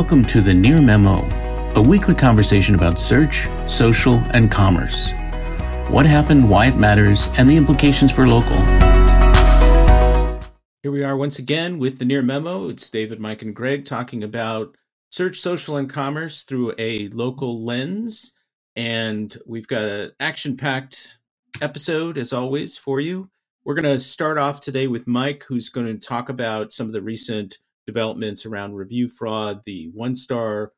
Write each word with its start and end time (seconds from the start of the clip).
Welcome 0.00 0.24
to 0.24 0.40
the 0.40 0.54
Near 0.54 0.80
Memo, 0.80 1.28
a 1.74 1.82
weekly 1.82 2.14
conversation 2.14 2.74
about 2.74 2.98
search, 2.98 3.48
social, 3.66 4.14
and 4.32 4.50
commerce. 4.50 5.10
What 5.90 6.06
happened, 6.06 6.48
why 6.48 6.68
it 6.68 6.76
matters, 6.78 7.28
and 7.36 7.46
the 7.46 7.54
implications 7.54 8.10
for 8.10 8.26
local. 8.26 8.56
Here 10.82 10.90
we 10.90 11.04
are 11.04 11.18
once 11.18 11.38
again 11.38 11.78
with 11.78 11.98
the 11.98 12.06
Near 12.06 12.22
Memo. 12.22 12.70
It's 12.70 12.88
David, 12.88 13.20
Mike, 13.20 13.42
and 13.42 13.54
Greg 13.54 13.84
talking 13.84 14.24
about 14.24 14.74
search, 15.10 15.36
social, 15.36 15.76
and 15.76 15.88
commerce 15.88 16.44
through 16.44 16.72
a 16.78 17.08
local 17.08 17.62
lens. 17.62 18.34
And 18.74 19.36
we've 19.46 19.68
got 19.68 19.84
an 19.84 20.12
action 20.18 20.56
packed 20.56 21.18
episode, 21.60 22.16
as 22.16 22.32
always, 22.32 22.78
for 22.78 23.00
you. 23.00 23.28
We're 23.64 23.74
going 23.74 23.94
to 23.94 24.00
start 24.00 24.38
off 24.38 24.62
today 24.62 24.86
with 24.86 25.06
Mike, 25.06 25.44
who's 25.46 25.68
going 25.68 25.88
to 25.88 25.98
talk 25.98 26.30
about 26.30 26.72
some 26.72 26.86
of 26.86 26.94
the 26.94 27.02
recent 27.02 27.58
developments 27.90 28.46
around 28.46 28.74
review 28.74 29.08
fraud, 29.08 29.62
the 29.66 29.90
one 29.92 30.14
star 30.14 30.72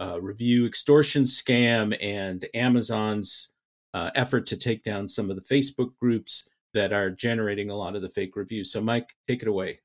uh, 0.00 0.20
review 0.20 0.64
extortion 0.64 1.24
scam, 1.24 1.96
and 2.00 2.46
Amazon's 2.54 3.50
uh, 3.92 4.10
effort 4.14 4.46
to 4.46 4.56
take 4.56 4.84
down 4.84 5.08
some 5.08 5.28
of 5.28 5.36
the 5.36 5.42
Facebook 5.42 5.96
groups 6.00 6.48
that 6.72 6.92
are 6.92 7.10
generating 7.10 7.68
a 7.68 7.74
lot 7.74 7.96
of 7.96 8.02
the 8.02 8.08
fake 8.08 8.36
reviews. 8.36 8.72
So, 8.72 8.80
Mike, 8.80 9.10
take 9.26 9.42
it 9.42 9.48
away. 9.48 9.80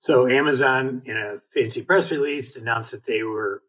So, 0.00 0.28
Amazon, 0.28 1.02
in 1.04 1.16
a 1.16 1.36
fancy 1.54 1.82
press 1.82 2.10
release, 2.10 2.56
announced 2.56 2.90
that 2.90 3.06
they 3.06 3.22
were 3.22 3.62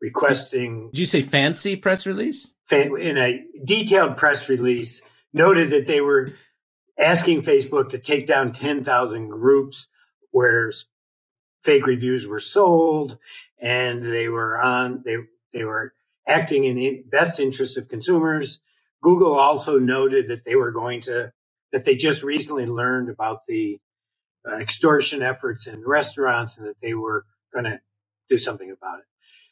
requesting. 0.00 0.90
Did 0.90 0.98
you 0.98 1.06
say 1.06 1.22
fancy 1.22 1.76
press 1.76 2.04
release? 2.04 2.56
In 2.70 3.16
a 3.16 3.44
detailed 3.64 4.16
press 4.16 4.48
release, 4.48 5.02
noted 5.32 5.70
that 5.70 5.86
they 5.86 6.00
were 6.00 6.32
asking 6.98 7.42
Facebook 7.42 7.90
to 7.90 7.98
take 7.98 8.26
down 8.26 8.52
10,000 8.52 9.28
groups 9.28 9.88
where 10.32 10.72
fake 11.62 11.86
reviews 11.86 12.26
were 12.26 12.40
sold 12.40 13.18
and 13.60 14.04
they 14.04 14.28
were 14.28 14.60
on, 14.60 15.02
they, 15.04 15.16
they 15.52 15.64
were 15.64 15.94
acting 16.26 16.64
in 16.64 16.76
the 16.76 17.04
best 17.10 17.40
interest 17.40 17.76
of 17.76 17.88
consumers. 17.88 18.60
Google 19.02 19.38
also 19.38 19.78
noted 19.78 20.28
that 20.28 20.44
they 20.44 20.56
were 20.56 20.70
going 20.70 21.02
to, 21.02 21.32
that 21.72 21.84
they 21.84 21.96
just 21.96 22.22
recently 22.22 22.66
learned 22.66 23.08
about 23.08 23.46
the 23.46 23.80
uh, 24.46 24.56
extortion 24.56 25.22
efforts 25.22 25.66
in 25.66 25.84
restaurants 25.86 26.58
and 26.58 26.66
that 26.66 26.80
they 26.80 26.94
were 26.94 27.24
going 27.52 27.64
to 27.64 27.80
do 28.28 28.36
something 28.36 28.70
about 28.70 28.98
it. 28.98 29.04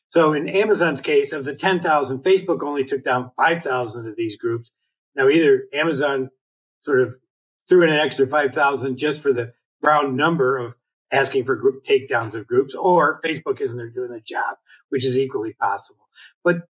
So 0.08 0.32
in 0.32 0.48
Amazon's 0.48 1.00
case, 1.00 1.32
of 1.32 1.44
the 1.44 1.54
10,000, 1.54 2.18
Facebook 2.18 2.64
only 2.64 2.84
took 2.84 3.04
down 3.04 3.30
5,000 3.36 4.08
of 4.08 4.16
these 4.16 4.36
groups. 4.36 4.72
Now 5.14 5.28
either 5.28 5.64
Amazon 5.72 6.30
sort 6.82 7.02
of 7.02 7.14
threw 7.68 7.84
in 7.84 7.90
an 7.90 8.00
extra 8.00 8.26
5,000 8.26 8.96
just 8.96 9.22
for 9.22 9.32
the 9.32 9.52
round 9.82 10.16
number 10.16 10.58
of 10.58 10.74
asking 11.12 11.44
for 11.44 11.56
group 11.56 11.84
takedowns 11.84 12.34
of 12.34 12.46
groups, 12.46 12.74
or 12.74 13.20
Facebook 13.24 13.60
isn't 13.60 13.76
there 13.76 13.90
doing 13.90 14.10
the 14.10 14.20
job, 14.20 14.56
which 14.90 15.04
is 15.04 15.18
equally 15.18 15.54
possible. 15.54 16.08
But 16.44 16.62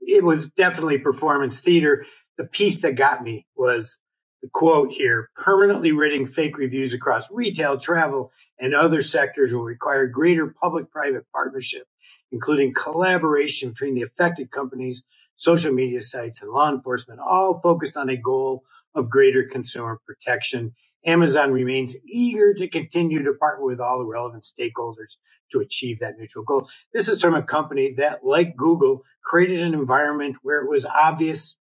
it 0.00 0.24
was 0.24 0.50
definitely 0.50 0.98
performance 0.98 1.60
theater. 1.60 2.06
The 2.38 2.44
piece 2.44 2.80
that 2.82 2.92
got 2.92 3.22
me 3.22 3.46
was 3.56 3.98
the 4.42 4.48
quote 4.52 4.92
here 4.92 5.30
permanently 5.36 5.92
ridding 5.92 6.26
fake 6.26 6.58
reviews 6.58 6.94
across 6.94 7.30
retail, 7.30 7.78
travel, 7.78 8.30
and 8.58 8.74
other 8.74 9.02
sectors 9.02 9.52
will 9.52 9.64
require 9.64 10.06
greater 10.06 10.54
public 10.60 10.90
private 10.90 11.24
partnership, 11.32 11.86
including 12.32 12.74
collaboration 12.74 13.70
between 13.70 13.94
the 13.94 14.02
affected 14.02 14.50
companies, 14.50 15.04
social 15.34 15.72
media 15.72 16.00
sites, 16.00 16.40
and 16.40 16.50
law 16.50 16.70
enforcement, 16.70 17.20
all 17.20 17.60
focused 17.62 17.96
on 17.96 18.08
a 18.08 18.16
goal 18.16 18.64
of 18.94 19.10
greater 19.10 19.44
consumer 19.44 20.00
protection 20.06 20.74
Amazon 21.06 21.52
remains 21.52 21.96
eager 22.04 22.52
to 22.54 22.68
continue 22.68 23.22
to 23.22 23.32
partner 23.34 23.64
with 23.64 23.80
all 23.80 23.98
the 23.98 24.04
relevant 24.04 24.42
stakeholders 24.42 25.16
to 25.52 25.60
achieve 25.60 26.00
that 26.00 26.18
mutual 26.18 26.42
goal. 26.42 26.68
This 26.92 27.08
is 27.08 27.20
from 27.20 27.34
a 27.34 27.42
company 27.42 27.92
that, 27.98 28.24
like 28.24 28.56
Google, 28.56 29.04
created 29.24 29.60
an 29.60 29.74
environment 29.74 30.36
where 30.42 30.60
it 30.60 30.68
was 30.68 30.84
obvious 30.84 31.56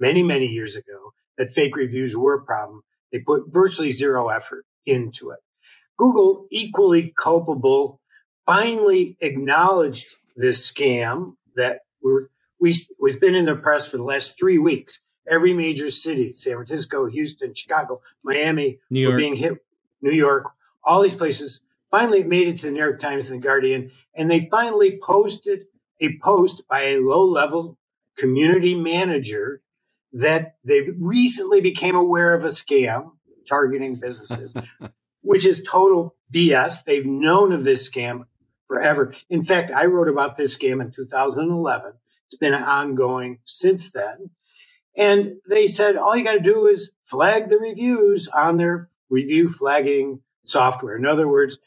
many, 0.00 0.22
many 0.22 0.46
years 0.46 0.76
ago 0.76 1.12
that 1.36 1.52
fake 1.52 1.76
reviews 1.76 2.16
were 2.16 2.34
a 2.34 2.44
problem. 2.44 2.82
They 3.12 3.20
put 3.20 3.44
virtually 3.48 3.92
zero 3.92 4.28
effort 4.28 4.64
into 4.86 5.30
it. 5.30 5.38
Google, 5.98 6.46
equally 6.50 7.12
culpable, 7.18 8.00
finally 8.46 9.16
acknowledged 9.20 10.06
this 10.36 10.70
scam 10.70 11.34
that 11.56 11.80
we, 12.60 12.74
we've 13.00 13.20
been 13.20 13.34
in 13.34 13.46
the 13.46 13.56
press 13.56 13.88
for 13.88 13.96
the 13.98 14.02
last 14.02 14.38
three 14.38 14.58
weeks 14.58 15.00
every 15.30 15.52
major 15.52 15.90
city, 15.90 16.32
San 16.32 16.54
Francisco, 16.54 17.06
Houston, 17.06 17.54
Chicago, 17.54 18.00
Miami, 18.22 18.78
New 18.90 19.00
York. 19.00 19.12
were 19.12 19.18
being 19.18 19.36
hit, 19.36 19.64
New 20.02 20.12
York, 20.12 20.52
all 20.84 21.02
these 21.02 21.14
places 21.14 21.60
finally 21.90 22.22
made 22.22 22.48
it 22.48 22.58
to 22.60 22.66
the 22.66 22.72
New 22.72 22.78
York 22.78 23.00
Times 23.00 23.30
and 23.30 23.42
the 23.42 23.46
Guardian. 23.46 23.90
And 24.14 24.30
they 24.30 24.48
finally 24.50 24.98
posted 25.02 25.66
a 26.00 26.18
post 26.18 26.62
by 26.68 26.82
a 26.82 26.98
low 26.98 27.24
level 27.24 27.78
community 28.16 28.74
manager 28.74 29.62
that 30.12 30.56
they 30.64 30.88
recently 30.98 31.60
became 31.60 31.94
aware 31.94 32.32
of 32.34 32.44
a 32.44 32.48
scam 32.48 33.12
targeting 33.48 33.94
businesses, 33.94 34.54
which 35.22 35.46
is 35.46 35.62
total 35.62 36.14
BS. 36.32 36.84
They've 36.84 37.04
known 37.04 37.52
of 37.52 37.64
this 37.64 37.88
scam 37.88 38.24
forever. 38.66 39.14
In 39.28 39.44
fact, 39.44 39.70
I 39.70 39.84
wrote 39.86 40.08
about 40.08 40.36
this 40.36 40.56
scam 40.56 40.80
in 40.80 40.90
2011. 40.90 41.92
It's 42.26 42.36
been 42.36 42.54
ongoing 42.54 43.38
since 43.44 43.90
then. 43.90 44.30
And 44.96 45.36
they 45.48 45.66
said, 45.66 45.96
all 45.96 46.16
you 46.16 46.24
got 46.24 46.34
to 46.34 46.40
do 46.40 46.66
is 46.66 46.90
flag 47.04 47.50
the 47.50 47.58
reviews 47.58 48.28
on 48.28 48.56
their 48.56 48.88
review 49.10 49.48
flagging 49.50 50.22
software. 50.44 50.96
In 50.96 51.06
other 51.06 51.28
words, 51.28 51.58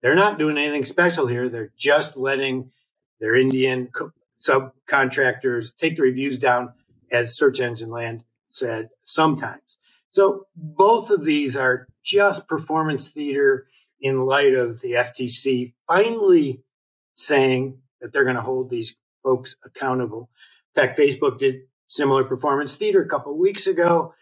they're 0.00 0.14
not 0.14 0.38
doing 0.38 0.58
anything 0.58 0.84
special 0.84 1.26
here. 1.26 1.48
They're 1.48 1.72
just 1.76 2.16
letting 2.16 2.70
their 3.20 3.36
Indian 3.36 3.90
subcontractors 4.40 5.76
take 5.76 5.96
the 5.96 6.02
reviews 6.02 6.38
down, 6.38 6.72
as 7.10 7.36
Search 7.36 7.60
Engine 7.60 7.90
Land 7.90 8.24
said 8.50 8.88
sometimes. 9.04 9.78
So 10.10 10.46
both 10.56 11.10
of 11.10 11.24
these 11.24 11.56
are 11.56 11.86
just 12.02 12.48
performance 12.48 13.10
theater 13.10 13.66
in 14.00 14.26
light 14.26 14.54
of 14.54 14.80
the 14.80 14.92
FTC 14.92 15.74
finally 15.86 16.62
saying 17.14 17.78
that 18.00 18.12
they're 18.12 18.24
going 18.24 18.36
to 18.36 18.42
hold 18.42 18.70
these 18.70 18.98
folks 19.22 19.56
accountable. 19.64 20.28
In 20.74 20.82
fact, 20.82 20.98
Facebook 20.98 21.38
did 21.38 21.62
similar 21.92 22.24
performance 22.24 22.74
theater 22.76 23.02
a 23.02 23.08
couple 23.08 23.36
weeks 23.36 23.66
ago, 23.66 24.14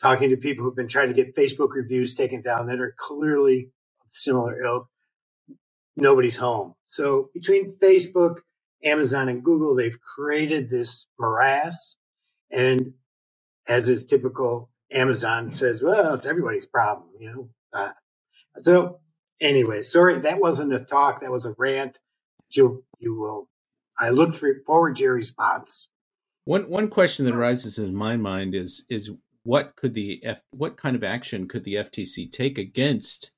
talking 0.00 0.30
to 0.30 0.38
people 0.38 0.64
who've 0.64 0.74
been 0.74 0.88
trying 0.88 1.08
to 1.08 1.14
get 1.14 1.36
Facebook 1.36 1.68
reviews 1.74 2.14
taken 2.14 2.40
down 2.40 2.66
that 2.66 2.80
are 2.80 2.94
clearly 2.96 3.70
similar 4.08 4.62
ilk. 4.62 4.88
Nobody's 5.96 6.36
home. 6.36 6.74
So 6.86 7.28
between 7.34 7.76
Facebook, 7.76 8.36
Amazon, 8.82 9.28
and 9.28 9.44
Google, 9.44 9.74
they've 9.76 10.00
created 10.00 10.70
this 10.70 11.06
morass. 11.18 11.98
And 12.50 12.94
as 13.68 13.90
is 13.90 14.06
typical, 14.06 14.70
Amazon 14.90 15.52
says, 15.52 15.82
well, 15.82 16.14
it's 16.14 16.26
everybody's 16.26 16.64
problem, 16.64 17.10
you 17.20 17.30
know. 17.30 17.48
Uh, 17.74 17.92
so 18.62 19.00
anyway, 19.42 19.82
sorry, 19.82 20.18
that 20.20 20.40
wasn't 20.40 20.72
a 20.72 20.80
talk. 20.80 21.20
That 21.20 21.30
was 21.30 21.44
a 21.44 21.54
rant. 21.58 21.98
You, 22.48 22.82
you 22.98 23.14
will, 23.14 23.50
I 23.98 24.08
look 24.08 24.32
for, 24.32 24.50
forward 24.64 24.96
to 24.96 25.02
your 25.02 25.14
response. 25.14 25.90
One 26.50 26.68
one 26.68 26.88
question 26.88 27.26
that 27.26 27.34
arises 27.36 27.78
in 27.78 27.94
my 27.94 28.16
mind 28.16 28.56
is 28.56 28.84
is 28.88 29.12
what 29.44 29.76
could 29.76 29.94
the 29.94 30.20
F, 30.24 30.42
what 30.50 30.76
kind 30.76 30.96
of 30.96 31.04
action 31.04 31.46
could 31.46 31.62
the 31.62 31.74
FTC 31.74 32.28
take 32.28 32.58
against 32.58 33.30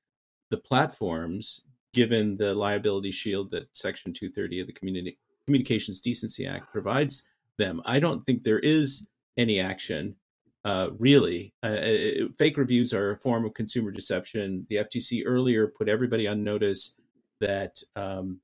the 0.49 0.57
platforms 0.57 1.61
given 1.93 2.39
the 2.39 2.55
liability 2.55 3.11
shield 3.11 3.51
that 3.51 3.77
Section 3.77 4.15
230 4.15 4.61
of 4.61 4.67
the 4.67 4.73
Community 4.73 5.19
Communications 5.45 6.01
Decency 6.01 6.47
Act 6.47 6.73
provides 6.73 7.29
them? 7.59 7.83
I 7.85 8.01
don't 8.01 8.25
think 8.25 8.45
there 8.45 8.61
is 8.61 9.07
any 9.37 9.61
action 9.61 10.17
uh, 10.65 10.89
really. 10.99 11.53
Uh, 11.63 11.77
it, 11.83 12.23
uh, 12.23 12.29
fake 12.39 12.57
reviews 12.57 12.95
are 12.95 13.11
a 13.11 13.21
form 13.21 13.45
of 13.45 13.53
consumer 13.53 13.91
deception. 13.91 14.67
The 14.71 14.77
FTC 14.77 15.25
earlier 15.27 15.67
put 15.67 15.91
everybody 15.91 16.27
on 16.27 16.45
notice 16.45 16.95
that 17.43 17.77
um, 17.95 18.41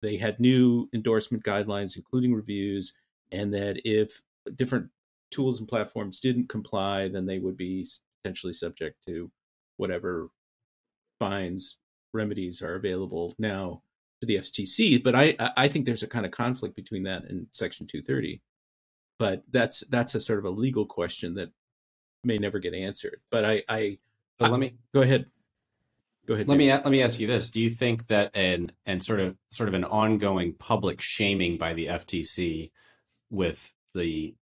they 0.00 0.16
had 0.16 0.40
new 0.40 0.88
endorsement 0.94 1.44
guidelines, 1.44 1.98
including 1.98 2.32
reviews 2.34 2.94
and 3.32 3.52
that 3.54 3.80
if 3.84 4.22
different 4.54 4.90
tools 5.30 5.58
and 5.58 5.68
platforms 5.68 6.20
didn't 6.20 6.48
comply, 6.48 7.08
then 7.08 7.26
they 7.26 7.38
would 7.38 7.56
be 7.56 7.86
potentially 8.22 8.52
subject 8.52 8.96
to 9.06 9.30
whatever 9.76 10.28
fines 11.18 11.76
remedies 12.12 12.62
are 12.62 12.74
available 12.74 13.34
now 13.38 13.82
to 14.20 14.26
the 14.26 14.36
FTC. 14.36 15.02
But 15.02 15.14
I 15.14 15.36
I 15.56 15.68
think 15.68 15.86
there's 15.86 16.02
a 16.02 16.08
kind 16.08 16.26
of 16.26 16.32
conflict 16.32 16.74
between 16.74 17.04
that 17.04 17.24
and 17.24 17.46
Section 17.52 17.86
230. 17.86 18.40
But 19.18 19.44
that's 19.50 19.80
that's 19.80 20.14
a 20.14 20.20
sort 20.20 20.38
of 20.38 20.44
a 20.44 20.50
legal 20.50 20.86
question 20.86 21.34
that 21.34 21.50
may 22.24 22.38
never 22.38 22.58
get 22.58 22.74
answered. 22.74 23.20
But 23.30 23.44
I 23.44 23.62
I, 23.68 23.98
but 24.38 24.50
let 24.50 24.60
me 24.60 24.74
go 24.94 25.00
ahead. 25.02 25.26
Go 26.26 26.34
ahead. 26.34 26.48
Let 26.48 26.58
me 26.58 26.70
let 26.70 26.90
me 26.90 27.02
ask 27.02 27.20
you 27.20 27.26
this: 27.26 27.50
Do 27.50 27.60
you 27.60 27.70
think 27.70 28.08
that 28.08 28.34
an 28.36 28.72
and 28.84 29.02
sort 29.02 29.20
of 29.20 29.36
sort 29.50 29.68
of 29.68 29.74
an 29.74 29.84
ongoing 29.84 30.54
public 30.54 31.00
shaming 31.00 31.56
by 31.56 31.72
the 31.72 31.86
FTC 31.86 32.70
with 33.30 33.72
the 33.94 34.34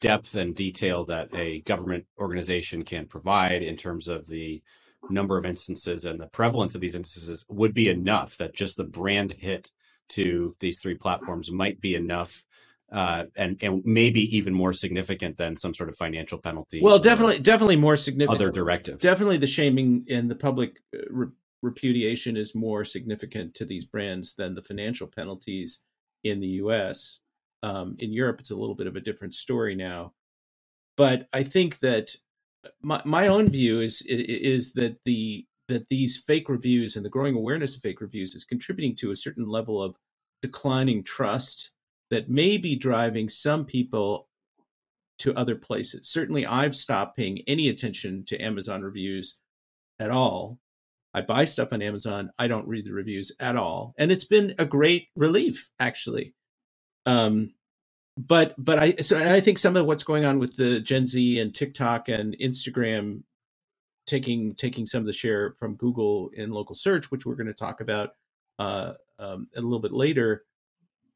depth 0.00 0.34
and 0.34 0.54
detail 0.54 1.04
that 1.04 1.34
a 1.34 1.60
government 1.62 2.04
organization 2.18 2.82
can 2.82 3.06
provide 3.06 3.62
in 3.62 3.76
terms 3.76 4.08
of 4.08 4.26
the 4.26 4.62
number 5.10 5.36
of 5.36 5.44
instances 5.44 6.04
and 6.04 6.20
the 6.20 6.26
prevalence 6.28 6.74
of 6.74 6.80
these 6.80 6.94
instances 6.94 7.44
would 7.48 7.74
be 7.74 7.88
enough 7.88 8.36
that 8.36 8.54
just 8.54 8.76
the 8.76 8.84
brand 8.84 9.32
hit 9.32 9.70
to 10.08 10.54
these 10.60 10.78
three 10.78 10.94
platforms 10.94 11.50
might 11.50 11.80
be 11.80 11.94
enough 11.94 12.44
uh, 12.92 13.24
and 13.36 13.56
and 13.62 13.82
maybe 13.84 14.36
even 14.36 14.54
more 14.54 14.72
significant 14.72 15.36
than 15.36 15.56
some 15.56 15.74
sort 15.74 15.88
of 15.88 15.96
financial 15.96 16.38
penalty. 16.38 16.80
Well, 16.82 16.98
definitely, 16.98 17.38
definitely 17.40 17.76
more 17.76 17.96
significant. 17.96 18.40
Other 18.40 18.52
directive. 18.52 19.00
Definitely, 19.00 19.38
the 19.38 19.46
shaming 19.46 20.04
and 20.08 20.30
the 20.30 20.36
public 20.36 20.80
uh, 20.94 21.00
re- 21.10 21.26
repudiation 21.62 22.36
is 22.36 22.54
more 22.54 22.84
significant 22.84 23.54
to 23.54 23.64
these 23.64 23.84
brands 23.84 24.34
than 24.34 24.54
the 24.54 24.62
financial 24.62 25.06
penalties 25.06 25.82
in 26.22 26.40
the 26.40 26.46
U.S. 26.46 27.20
Um, 27.64 27.96
in 27.98 28.12
Europe, 28.12 28.40
it's 28.40 28.50
a 28.50 28.56
little 28.56 28.74
bit 28.74 28.86
of 28.86 28.94
a 28.94 29.00
different 29.00 29.34
story 29.34 29.74
now. 29.74 30.12
But 30.98 31.28
I 31.32 31.42
think 31.42 31.78
that 31.78 32.14
uh, 32.64 32.68
my 32.82 33.00
my 33.06 33.26
own 33.26 33.48
view 33.48 33.80
is 33.80 34.02
is 34.06 34.74
that 34.74 34.98
the 35.06 35.46
that 35.68 35.88
these 35.88 36.18
fake 36.18 36.50
reviews 36.50 36.94
and 36.94 37.04
the 37.04 37.10
growing 37.10 37.34
awareness 37.34 37.74
of 37.74 37.80
fake 37.80 38.02
reviews 38.02 38.34
is 38.34 38.44
contributing 38.44 38.94
to 38.96 39.12
a 39.12 39.16
certain 39.16 39.48
level 39.48 39.82
of 39.82 39.96
declining 40.42 41.02
trust 41.02 41.72
that 42.10 42.28
may 42.28 42.58
be 42.58 42.76
driving 42.76 43.30
some 43.30 43.64
people 43.64 44.28
to 45.18 45.34
other 45.34 45.56
places. 45.56 46.06
Certainly, 46.10 46.44
I've 46.44 46.76
stopped 46.76 47.16
paying 47.16 47.38
any 47.46 47.70
attention 47.70 48.26
to 48.26 48.38
Amazon 48.38 48.82
reviews 48.82 49.38
at 49.98 50.10
all. 50.10 50.58
I 51.14 51.22
buy 51.22 51.46
stuff 51.46 51.72
on 51.72 51.80
Amazon. 51.80 52.30
I 52.38 52.46
don't 52.46 52.68
read 52.68 52.84
the 52.84 52.92
reviews 52.92 53.32
at 53.40 53.56
all, 53.56 53.94
and 53.96 54.12
it's 54.12 54.26
been 54.26 54.54
a 54.58 54.66
great 54.66 55.08
relief, 55.16 55.70
actually. 55.80 56.34
Um, 57.06 57.54
but 58.16 58.54
but 58.56 58.78
I 58.78 58.94
so 58.96 59.18
I 59.18 59.40
think 59.40 59.58
some 59.58 59.76
of 59.76 59.86
what's 59.86 60.04
going 60.04 60.24
on 60.24 60.38
with 60.38 60.56
the 60.56 60.80
Gen 60.80 61.06
Z 61.06 61.38
and 61.38 61.54
TikTok 61.54 62.08
and 62.08 62.36
Instagram 62.38 63.22
taking 64.06 64.54
taking 64.54 64.86
some 64.86 65.00
of 65.00 65.06
the 65.06 65.12
share 65.12 65.54
from 65.58 65.74
Google 65.74 66.30
in 66.34 66.50
local 66.50 66.74
search, 66.74 67.10
which 67.10 67.26
we're 67.26 67.34
going 67.34 67.48
to 67.48 67.54
talk 67.54 67.80
about 67.80 68.10
uh, 68.58 68.92
um, 69.18 69.48
a 69.56 69.60
little 69.60 69.80
bit 69.80 69.92
later, 69.92 70.44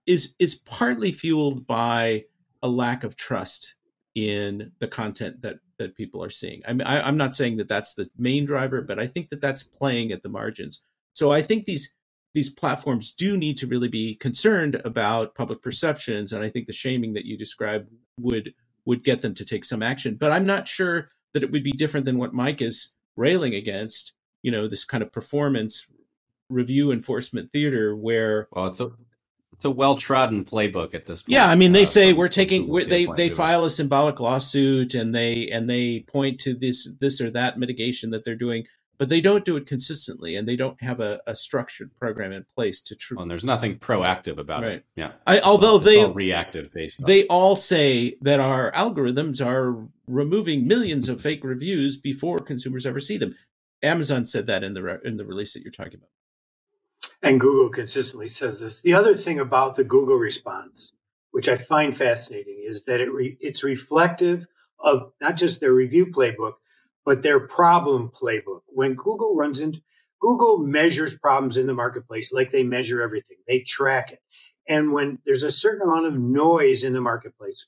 is 0.06 0.34
is 0.38 0.56
partly 0.56 1.12
fueled 1.12 1.66
by 1.66 2.24
a 2.62 2.68
lack 2.68 3.04
of 3.04 3.14
trust 3.14 3.76
in 4.14 4.72
the 4.80 4.88
content 4.88 5.42
that 5.42 5.58
that 5.78 5.94
people 5.94 6.22
are 6.22 6.30
seeing. 6.30 6.62
I 6.66 6.72
mean, 6.72 6.86
I, 6.86 7.06
I'm 7.06 7.16
not 7.16 7.34
saying 7.34 7.58
that 7.58 7.68
that's 7.68 7.94
the 7.94 8.10
main 8.18 8.44
driver, 8.44 8.82
but 8.82 8.98
I 8.98 9.06
think 9.06 9.28
that 9.28 9.40
that's 9.40 9.62
playing 9.62 10.10
at 10.10 10.24
the 10.24 10.28
margins. 10.28 10.82
So 11.12 11.30
I 11.30 11.42
think 11.42 11.64
these 11.64 11.94
these 12.38 12.48
platforms 12.48 13.10
do 13.12 13.36
need 13.36 13.56
to 13.58 13.66
really 13.66 13.88
be 13.88 14.14
concerned 14.14 14.80
about 14.84 15.34
public 15.34 15.60
perceptions, 15.60 16.32
and 16.32 16.44
I 16.44 16.48
think 16.48 16.68
the 16.68 16.72
shaming 16.72 17.14
that 17.14 17.24
you 17.24 17.36
described 17.36 17.88
would 18.20 18.54
would 18.84 19.02
get 19.02 19.22
them 19.22 19.34
to 19.34 19.44
take 19.44 19.64
some 19.64 19.82
action. 19.82 20.14
But 20.14 20.30
I'm 20.30 20.46
not 20.46 20.68
sure 20.68 21.10
that 21.34 21.42
it 21.42 21.50
would 21.50 21.64
be 21.64 21.72
different 21.72 22.06
than 22.06 22.16
what 22.16 22.32
Mike 22.32 22.62
is 22.62 22.90
railing 23.16 23.56
against. 23.56 24.12
You 24.40 24.52
know, 24.52 24.68
this 24.68 24.84
kind 24.84 25.02
of 25.02 25.10
performance 25.10 25.88
review 26.48 26.92
enforcement 26.92 27.50
theater 27.50 27.96
where 27.96 28.46
well, 28.52 28.68
it's 28.68 28.78
a 28.78 28.92
it's 29.52 29.64
a 29.64 29.70
well 29.72 29.96
trodden 29.96 30.44
playbook 30.44 30.94
at 30.94 31.06
this 31.06 31.24
point. 31.24 31.32
Yeah, 31.32 31.48
I 31.48 31.56
mean, 31.56 31.72
they 31.72 31.82
uh, 31.82 31.86
say 31.86 32.12
we're 32.12 32.28
taking 32.28 32.68
we're, 32.68 32.84
they 32.84 33.06
they 33.16 33.30
file 33.30 33.64
a 33.64 33.70
symbolic 33.70 34.20
lawsuit 34.20 34.94
and 34.94 35.12
they 35.12 35.48
and 35.48 35.68
they 35.68 36.04
point 36.06 36.38
to 36.42 36.54
this 36.54 36.88
this 37.00 37.20
or 37.20 37.32
that 37.32 37.58
mitigation 37.58 38.10
that 38.10 38.24
they're 38.24 38.36
doing, 38.36 38.68
but 38.98 39.08
they 39.08 39.20
don't 39.20 39.44
do 39.44 39.56
it 39.56 39.66
consistently 39.66 40.34
and 40.34 40.46
they 40.46 40.56
don't 40.56 40.82
have 40.82 41.00
a, 41.00 41.20
a 41.26 41.34
structured 41.34 41.94
program 41.96 42.32
in 42.32 42.44
place 42.54 42.82
to 42.82 42.96
true. 42.96 43.16
Well, 43.16 43.22
oh, 43.22 43.24
and 43.24 43.30
there's 43.30 43.44
nothing 43.44 43.78
proactive 43.78 44.38
about 44.38 44.62
right. 44.64 44.72
it. 44.72 44.84
Yeah, 44.96 45.12
I, 45.26 45.40
although 45.40 45.78
they 45.78 46.02
are 46.02 46.12
reactive 46.12 46.72
based. 46.72 47.06
They 47.06 47.26
all 47.28 47.56
say 47.56 48.16
that 48.20 48.40
our 48.40 48.72
algorithms 48.72 49.44
are 49.44 49.88
removing 50.06 50.66
millions 50.66 51.08
of 51.08 51.22
fake 51.22 51.44
reviews 51.44 51.96
before 51.96 52.38
consumers 52.38 52.84
ever 52.84 53.00
see 53.00 53.16
them. 53.16 53.36
Amazon 53.82 54.26
said 54.26 54.46
that 54.48 54.64
in 54.64 54.74
the 54.74 54.82
re- 54.82 54.98
in 55.04 55.16
the 55.16 55.24
release 55.24 55.54
that 55.54 55.62
you're 55.62 55.70
talking 55.70 55.94
about. 55.94 56.10
And 57.22 57.40
Google 57.40 57.70
consistently 57.70 58.28
says 58.28 58.58
this. 58.58 58.80
The 58.80 58.94
other 58.94 59.14
thing 59.14 59.38
about 59.38 59.76
the 59.76 59.84
Google 59.84 60.16
response, 60.16 60.92
which 61.30 61.48
I 61.48 61.56
find 61.56 61.96
fascinating, 61.96 62.60
is 62.64 62.82
that 62.84 63.00
it 63.00 63.12
re- 63.12 63.38
it's 63.40 63.62
reflective 63.62 64.46
of 64.80 65.12
not 65.20 65.36
just 65.36 65.60
their 65.60 65.72
review 65.72 66.06
playbook, 66.06 66.54
but 67.08 67.22
their 67.22 67.40
problem 67.40 68.10
playbook. 68.10 68.60
When 68.66 68.94
Google 68.94 69.34
runs 69.34 69.60
into 69.60 69.80
Google 70.20 70.58
measures 70.58 71.18
problems 71.18 71.56
in 71.56 71.66
the 71.66 71.72
marketplace 71.72 72.34
like 72.34 72.52
they 72.52 72.64
measure 72.64 73.00
everything. 73.00 73.38
They 73.46 73.60
track 73.60 74.12
it. 74.12 74.20
And 74.68 74.92
when 74.92 75.18
there's 75.24 75.42
a 75.42 75.50
certain 75.50 75.88
amount 75.88 76.04
of 76.04 76.18
noise 76.18 76.84
in 76.84 76.92
the 76.92 77.00
marketplace, 77.00 77.64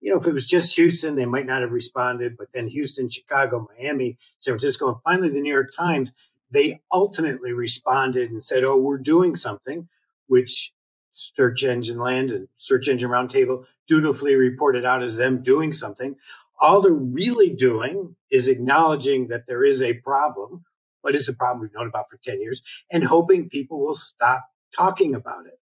you 0.00 0.10
know, 0.10 0.18
if 0.18 0.26
it 0.26 0.32
was 0.32 0.46
just 0.46 0.76
Houston, 0.76 1.14
they 1.14 1.26
might 1.26 1.44
not 1.44 1.60
have 1.60 1.72
responded, 1.72 2.38
but 2.38 2.46
then 2.54 2.68
Houston, 2.68 3.10
Chicago, 3.10 3.68
Miami, 3.76 4.16
San 4.38 4.52
Francisco, 4.52 4.88
and 4.88 4.96
finally 5.04 5.28
the 5.28 5.42
New 5.42 5.52
York 5.52 5.74
Times 5.76 6.10
they 6.50 6.80
ultimately 6.90 7.52
responded 7.52 8.30
and 8.30 8.42
said, 8.42 8.64
"Oh, 8.64 8.78
we're 8.78 8.96
doing 8.96 9.36
something," 9.36 9.90
which 10.26 10.72
Search 11.12 11.64
Engine 11.64 11.98
Land 11.98 12.30
and 12.30 12.48
Search 12.56 12.88
Engine 12.88 13.10
Roundtable 13.10 13.66
dutifully 13.86 14.36
reported 14.36 14.86
out 14.86 15.02
as 15.02 15.16
them 15.16 15.42
doing 15.42 15.74
something. 15.74 16.16
All 16.60 16.80
they're 16.80 16.92
really 16.92 17.50
doing 17.50 18.16
is 18.30 18.48
acknowledging 18.48 19.28
that 19.28 19.46
there 19.46 19.64
is 19.64 19.80
a 19.80 19.94
problem, 19.94 20.64
but 21.02 21.14
it's 21.14 21.28
a 21.28 21.32
problem 21.34 21.62
we've 21.62 21.74
known 21.74 21.88
about 21.88 22.06
for 22.10 22.18
10 22.22 22.40
years, 22.40 22.62
and 22.90 23.04
hoping 23.04 23.48
people 23.48 23.84
will 23.84 23.96
stop 23.96 24.44
talking 24.76 25.14
about 25.14 25.46
it. 25.46 25.58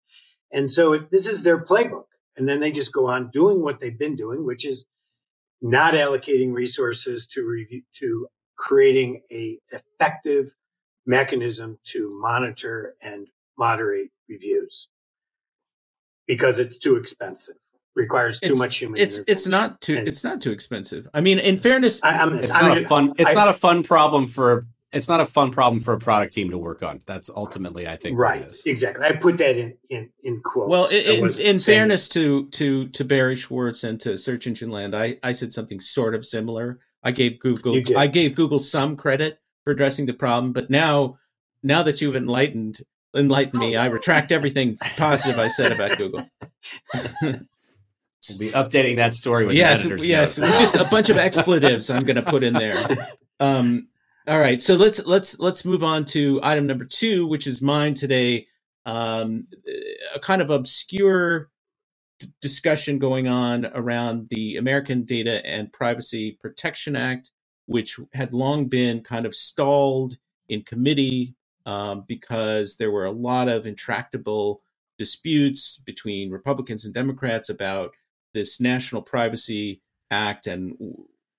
And 0.51 0.71
so 0.71 0.97
this 0.97 1.27
is 1.27 1.43
their 1.43 1.63
playbook. 1.63 2.05
And 2.35 2.47
then 2.47 2.59
they 2.59 2.71
just 2.71 2.93
go 2.93 3.07
on 3.07 3.31
doing 3.31 3.61
what 3.61 3.79
they've 3.79 3.97
been 3.97 4.15
doing, 4.15 4.45
which 4.45 4.65
is 4.65 4.85
not 5.61 5.93
allocating 5.93 6.53
resources 6.53 7.25
to 7.27 7.41
review, 7.41 7.81
to 7.99 8.27
creating 8.55 9.21
a 9.31 9.59
effective 9.71 10.51
mechanism 11.05 11.79
to 11.83 12.19
monitor 12.21 12.95
and 13.01 13.27
moderate 13.57 14.09
reviews 14.29 14.89
because 16.27 16.59
it's 16.59 16.77
too 16.77 16.95
expensive 16.95 17.55
requires 17.97 18.39
too 18.39 18.51
it's, 18.51 18.59
much 18.59 18.77
human 18.77 18.99
it's 18.99 19.19
it's 19.27 19.47
not 19.47 19.81
too 19.81 19.97
and, 19.97 20.07
it's 20.07 20.23
not 20.23 20.39
too 20.39 20.51
expensive. 20.51 21.07
I 21.13 21.21
mean 21.21 21.39
in 21.39 21.57
fairness 21.57 22.03
I, 22.03 22.19
I'm, 22.19 22.39
it's 22.39 22.55
I'm, 22.55 22.69
not 22.69 22.77
a 22.77 22.87
fun 22.87 23.13
it's 23.17 23.31
I, 23.31 23.33
not 23.33 23.49
a 23.49 23.53
fun 23.53 23.83
problem 23.83 24.27
for 24.27 24.67
it's 24.93 25.09
not 25.09 25.19
a 25.19 25.25
fun 25.25 25.51
problem 25.51 25.81
for 25.81 25.93
a 25.93 25.99
product 25.99 26.33
team 26.33 26.49
to 26.51 26.57
work 26.57 26.81
on. 26.81 27.01
That's 27.05 27.29
ultimately 27.29 27.87
i 27.87 27.95
think 27.95 28.17
right 28.17 28.45
exactly. 28.65 29.05
I 29.05 29.13
put 29.13 29.37
that 29.39 29.57
in 29.57 29.75
in 29.89 30.09
in 30.23 30.41
quotes. 30.41 30.69
Well 30.69 30.85
in, 30.85 31.25
in, 31.25 31.39
in 31.39 31.59
fairness 31.59 32.07
to 32.09 32.47
to 32.49 32.87
to 32.89 33.03
barry 33.03 33.35
schwartz 33.35 33.83
and 33.83 33.99
to 34.01 34.17
search 34.17 34.47
engine 34.47 34.71
land 34.71 34.95
i 34.95 35.17
i 35.23 35.33
said 35.33 35.51
something 35.51 35.79
sort 35.79 36.15
of 36.15 36.25
similar. 36.25 36.79
I 37.03 37.11
gave 37.11 37.39
google 37.39 37.81
i 37.97 38.07
gave 38.07 38.35
google 38.35 38.59
some 38.59 38.95
credit 38.95 39.39
for 39.67 39.71
addressing 39.71 40.05
the 40.05 40.13
problem. 40.13 40.53
But 40.53 40.69
now, 40.69 41.17
now 41.61 41.83
that 41.83 41.99
you've 41.99 42.15
enlightened 42.15 42.79
enlightened 43.13 43.59
me, 43.59 43.75
I 43.75 43.87
retract 43.87 44.31
everything 44.31 44.77
positive 44.95 45.37
I 45.37 45.49
said 45.49 45.73
about 45.73 45.97
Google. 45.97 46.25
We'll 48.29 48.51
be 48.51 48.51
updating 48.51 48.97
that 48.97 49.13
story 49.13 49.45
with 49.45 49.55
yes, 49.55 49.85
yes, 49.85 50.39
with 50.39 50.57
just 50.57 50.75
a 50.75 50.85
bunch 50.85 51.09
of 51.09 51.17
expletives 51.17 51.89
I'm 51.89 52.03
going 52.03 52.15
to 52.17 52.21
put 52.23 52.43
in 52.43 52.53
there. 52.53 53.09
Um, 53.39 53.89
all 54.27 54.39
right, 54.39 54.61
so 54.61 54.75
let's 54.75 55.05
let's 55.05 55.39
let's 55.39 55.63
move 55.63 55.83
on 55.83 56.05
to 56.05 56.39
item 56.41 56.65
number 56.67 56.85
two, 56.85 57.27
which 57.27 57.45
is 57.45 57.61
mine 57.61 57.93
today. 57.93 58.47
Um, 58.85 59.47
a 60.15 60.19
kind 60.19 60.41
of 60.41 60.49
obscure 60.49 61.49
d- 62.19 62.27
discussion 62.41 62.99
going 62.99 63.27
on 63.27 63.67
around 63.75 64.29
the 64.29 64.57
American 64.57 65.03
Data 65.03 65.45
and 65.45 65.71
Privacy 65.71 66.37
Protection 66.41 66.95
Act 66.95 67.31
which 67.67 67.99
had 68.13 68.33
long 68.33 68.65
been 68.65 69.01
kind 69.01 69.25
of 69.25 69.35
stalled 69.35 70.17
in 70.49 70.63
committee 70.63 71.35
um, 71.65 72.03
because 72.07 72.77
there 72.77 72.91
were 72.91 73.05
a 73.05 73.11
lot 73.11 73.47
of 73.47 73.67
intractable 73.67 74.61
disputes 74.97 75.77
between 75.85 76.31
Republicans 76.31 76.85
and 76.85 76.93
Democrats 76.93 77.49
about 77.49 77.91
this 78.33 78.59
National 78.59 79.01
Privacy 79.01 79.81
Act 80.11 80.47
and 80.47 80.75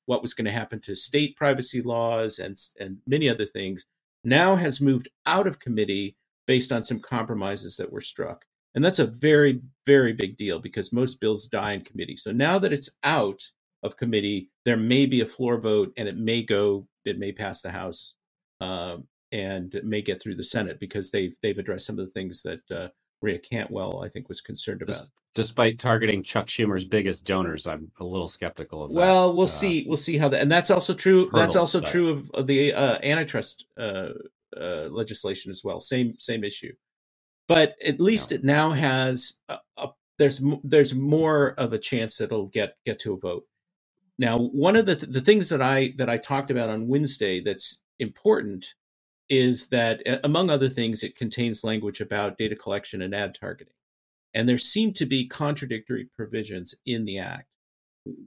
what 0.06 0.22
was 0.22 0.34
going 0.34 0.46
to 0.46 0.50
happen 0.50 0.80
to 0.80 0.94
state 0.94 1.36
privacy 1.36 1.82
laws 1.82 2.38
and 2.38 2.56
and 2.78 2.98
many 3.06 3.28
other 3.28 3.46
things. 3.46 3.86
Now 4.24 4.56
has 4.56 4.80
moved 4.80 5.08
out 5.26 5.46
of 5.46 5.60
committee 5.60 6.16
based 6.46 6.72
on 6.72 6.82
some 6.82 7.00
compromises 7.00 7.76
that 7.76 7.92
were 7.92 8.00
struck. 8.00 8.44
And 8.74 8.84
that's 8.84 8.98
a 8.98 9.06
very, 9.06 9.60
very 9.86 10.12
big 10.12 10.36
deal 10.36 10.58
because 10.58 10.92
most 10.92 11.20
bills 11.20 11.46
die 11.46 11.72
in 11.72 11.82
committee. 11.82 12.16
So 12.16 12.32
now 12.32 12.58
that 12.58 12.72
it's 12.72 12.90
out, 13.02 13.42
of 13.82 13.96
committee, 13.96 14.50
there 14.64 14.76
may 14.76 15.06
be 15.06 15.20
a 15.20 15.26
floor 15.26 15.60
vote, 15.60 15.92
and 15.96 16.08
it 16.08 16.16
may 16.16 16.42
go, 16.42 16.86
it 17.04 17.18
may 17.18 17.32
pass 17.32 17.62
the 17.62 17.70
House, 17.70 18.14
uh, 18.60 18.98
and 19.30 19.74
it 19.74 19.84
may 19.84 20.02
get 20.02 20.20
through 20.20 20.34
the 20.34 20.44
Senate 20.44 20.80
because 20.80 21.10
they've 21.10 21.36
they've 21.42 21.58
addressed 21.58 21.86
some 21.86 21.98
of 21.98 22.04
the 22.04 22.12
things 22.12 22.42
that 22.42 22.70
uh, 22.70 22.88
Maria 23.22 23.38
Cantwell, 23.38 24.02
I 24.02 24.08
think, 24.08 24.28
was 24.28 24.40
concerned 24.40 24.82
about. 24.82 24.96
Despite 25.38 25.78
targeting 25.78 26.24
Chuck 26.24 26.48
Schumer's 26.48 26.84
biggest 26.84 27.24
donors, 27.24 27.68
I'm 27.68 27.92
a 28.00 28.04
little 28.04 28.26
skeptical 28.26 28.82
of 28.82 28.90
that. 28.90 28.96
Well, 28.96 29.36
we'll 29.36 29.44
uh, 29.44 29.46
see. 29.62 29.84
We'll 29.86 29.96
see 29.96 30.18
how 30.18 30.28
that, 30.30 30.42
and 30.42 30.50
that's 30.50 30.68
also 30.68 30.94
true. 30.94 31.26
Hurdle, 31.26 31.38
that's 31.38 31.54
also 31.54 31.78
but... 31.78 31.88
true 31.88 32.10
of, 32.10 32.30
of 32.32 32.48
the 32.48 32.74
uh, 32.74 32.98
antitrust 33.04 33.64
uh, 33.78 34.08
uh, 34.60 34.88
legislation 34.90 35.52
as 35.52 35.62
well. 35.62 35.78
Same 35.78 36.18
same 36.18 36.42
issue, 36.42 36.72
but 37.46 37.76
at 37.86 38.00
least 38.00 38.32
it 38.32 38.42
now 38.42 38.70
has 38.72 39.38
a, 39.48 39.58
a, 39.76 39.90
there's 40.18 40.42
there's 40.64 40.92
more 40.92 41.54
of 41.56 41.72
a 41.72 41.78
chance 41.78 42.16
that 42.16 42.32
it'll 42.32 42.48
get 42.48 42.76
get 42.84 42.98
to 42.98 43.12
a 43.12 43.16
vote. 43.16 43.44
Now, 44.18 44.38
one 44.38 44.74
of 44.74 44.86
the 44.86 44.96
th- 44.96 45.12
the 45.12 45.20
things 45.20 45.50
that 45.50 45.62
I 45.62 45.94
that 45.98 46.10
I 46.10 46.18
talked 46.18 46.50
about 46.50 46.68
on 46.68 46.88
Wednesday 46.88 47.38
that's 47.38 47.80
important 48.00 48.74
is 49.28 49.68
that, 49.68 50.02
among 50.24 50.50
other 50.50 50.68
things, 50.68 51.04
it 51.04 51.14
contains 51.14 51.62
language 51.62 52.00
about 52.00 52.38
data 52.38 52.56
collection 52.56 53.02
and 53.02 53.14
ad 53.14 53.36
targeting. 53.36 53.77
And 54.34 54.48
there 54.48 54.58
seem 54.58 54.92
to 54.94 55.06
be 55.06 55.26
contradictory 55.26 56.08
provisions 56.16 56.74
in 56.84 57.04
the 57.04 57.18
Act, 57.18 57.48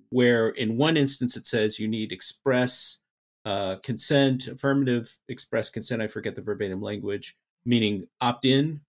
where 0.10 0.50
in 0.50 0.78
one 0.78 0.98
instance 0.98 1.38
it 1.38 1.46
says 1.46 1.80
you 1.80 1.88
need 1.88 2.12
express 2.12 3.00
uh, 3.46 3.78
consent, 3.84 4.48
affirmative 4.48 5.18
express 5.28 5.70
consent, 5.70 6.02
I 6.02 6.08
forget 6.08 6.36
the 6.36 6.42
verbatim 6.42 6.82
language, 6.82 7.36
meaning 7.66 8.08
opt 8.20 8.46
in. 8.46 8.82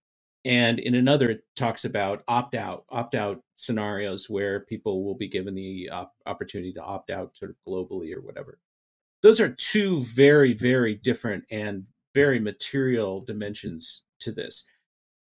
And 0.45 0.79
in 0.79 0.93
another, 0.93 1.29
it 1.29 1.43
talks 1.55 1.85
about 1.85 2.23
opt 2.27 2.53
out, 2.53 2.85
opt 2.89 3.15
out 3.15 3.41
scenarios 3.55 4.29
where 4.29 4.59
people 4.59 5.05
will 5.05 5.15
be 5.15 5.27
given 5.27 5.55
the 5.55 5.89
op- 5.89 6.15
opportunity 6.25 6.73
to 6.73 6.83
opt 6.83 7.09
out 7.09 7.37
sort 7.37 7.51
of 7.51 7.57
globally 7.67 8.13
or 8.13 8.21
whatever. 8.21 8.59
Those 9.21 9.39
are 9.39 9.49
two 9.49 10.01
very, 10.01 10.53
very 10.53 10.95
different 10.95 11.45
and 11.49 11.85
very 12.13 12.39
material 12.39 13.21
dimensions 13.21 14.03
to 14.19 14.31
this. 14.31 14.65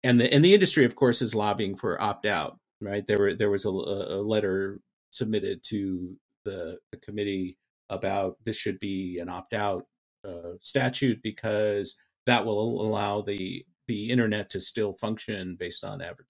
And 0.04 0.20
the 0.20 0.34
and 0.34 0.44
the 0.44 0.54
industry, 0.54 0.86
of 0.86 0.96
course, 0.96 1.22
is 1.22 1.36
lobbying 1.36 1.76
for 1.78 2.02
opt 2.02 2.26
out. 2.26 2.58
Right 2.82 3.06
there 3.06 3.20
were 3.20 3.34
there 3.36 3.52
was 3.52 3.66
a, 3.66 3.70
a 3.70 4.22
letter 4.22 4.80
submitted 5.12 5.62
to 5.64 6.16
the, 6.46 6.78
the 6.92 6.98
committee 6.98 7.58
about 7.90 8.38
this 8.46 8.56
should 8.56 8.80
be 8.80 9.20
an 9.20 9.30
opt 9.30 9.54
out 9.54 9.86
uh, 10.28 10.54
statute 10.62 11.22
because 11.22 11.98
that 12.26 12.46
will 12.46 12.82
allow 12.82 13.22
the 13.22 13.66
the 13.88 14.10
internet 14.10 14.50
to 14.50 14.62
still 14.62 14.94
function 14.94 15.56
based 15.56 15.84
on 15.84 16.02
advertising. 16.02 16.28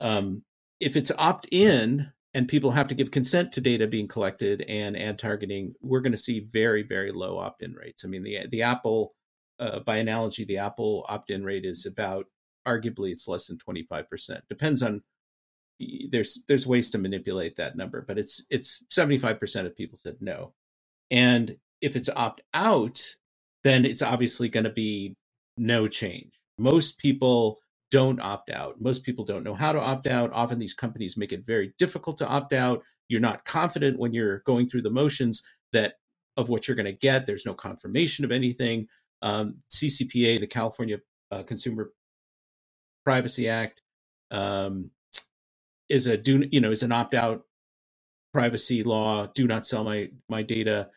Um, 0.00 0.42
if 0.80 0.96
it's 0.96 1.12
opt 1.18 1.46
in 1.52 2.10
and 2.34 2.48
people 2.48 2.72
have 2.72 2.88
to 2.88 2.94
give 2.94 3.10
consent 3.10 3.52
to 3.52 3.60
data 3.60 3.86
being 3.86 4.08
collected 4.08 4.62
and 4.62 4.98
ad 4.98 5.18
targeting, 5.18 5.74
we're 5.82 6.00
going 6.00 6.12
to 6.12 6.18
see 6.18 6.40
very 6.40 6.82
very 6.82 7.12
low 7.12 7.38
opt 7.38 7.62
in 7.62 7.74
rates. 7.74 8.04
I 8.04 8.08
mean 8.08 8.24
the 8.24 8.46
the 8.50 8.62
Apple 8.62 9.14
uh, 9.62 9.80
by 9.80 9.98
analogy, 9.98 10.44
the 10.44 10.58
Apple 10.58 11.06
opt-in 11.08 11.44
rate 11.44 11.64
is 11.64 11.86
about 11.86 12.26
arguably 12.66 13.12
it's 13.12 13.28
less 13.28 13.48
than 13.48 13.58
25%. 13.58 14.40
Depends 14.48 14.82
on 14.82 15.02
there's 16.10 16.44
there's 16.48 16.66
ways 16.66 16.90
to 16.92 16.98
manipulate 16.98 17.56
that 17.56 17.76
number, 17.76 18.04
but 18.06 18.18
it's 18.18 18.44
it's 18.50 18.84
75% 18.92 19.66
of 19.66 19.76
people 19.76 19.96
said 19.98 20.16
no. 20.20 20.54
And 21.10 21.56
if 21.82 21.96
it's 21.96 22.10
opt 22.16 22.42
out, 22.54 23.16
then 23.64 23.84
it's 23.84 24.02
obviously 24.02 24.48
going 24.48 24.64
to 24.64 24.70
be 24.70 25.16
no 25.58 25.88
change. 25.88 26.34
Most 26.58 26.98
people 26.98 27.60
don't 27.90 28.20
opt 28.20 28.50
out. 28.50 28.80
Most 28.80 29.04
people 29.04 29.24
don't 29.24 29.44
know 29.44 29.54
how 29.54 29.72
to 29.72 29.80
opt 29.80 30.06
out. 30.08 30.32
Often 30.32 30.60
these 30.60 30.74
companies 30.74 31.16
make 31.16 31.32
it 31.32 31.46
very 31.46 31.74
difficult 31.78 32.18
to 32.18 32.28
opt 32.28 32.52
out. 32.54 32.82
You're 33.08 33.20
not 33.20 33.44
confident 33.44 33.98
when 33.98 34.14
you're 34.14 34.40
going 34.40 34.68
through 34.68 34.82
the 34.82 34.90
motions 34.90 35.42
that 35.72 35.94
of 36.36 36.48
what 36.48 36.68
you're 36.68 36.76
going 36.76 36.86
to 36.86 36.92
get. 36.92 37.26
There's 37.26 37.46
no 37.46 37.54
confirmation 37.54 38.24
of 38.24 38.32
anything. 38.32 38.88
Um, 39.22 39.56
CCPA, 39.70 40.40
the 40.40 40.46
California 40.46 40.98
uh, 41.30 41.42
Consumer 41.44 41.92
Privacy 43.04 43.48
Act, 43.48 43.80
um, 44.30 44.90
is 45.88 46.06
a 46.06 46.16
do 46.16 46.48
you 46.50 46.60
know 46.60 46.70
is 46.70 46.82
an 46.82 46.92
opt 46.92 47.14
out 47.14 47.44
privacy 48.32 48.82
law. 48.82 49.26
Do 49.34 49.46
not 49.46 49.66
sell 49.66 49.84
my 49.84 50.10
my 50.28 50.42
data. 50.42 50.88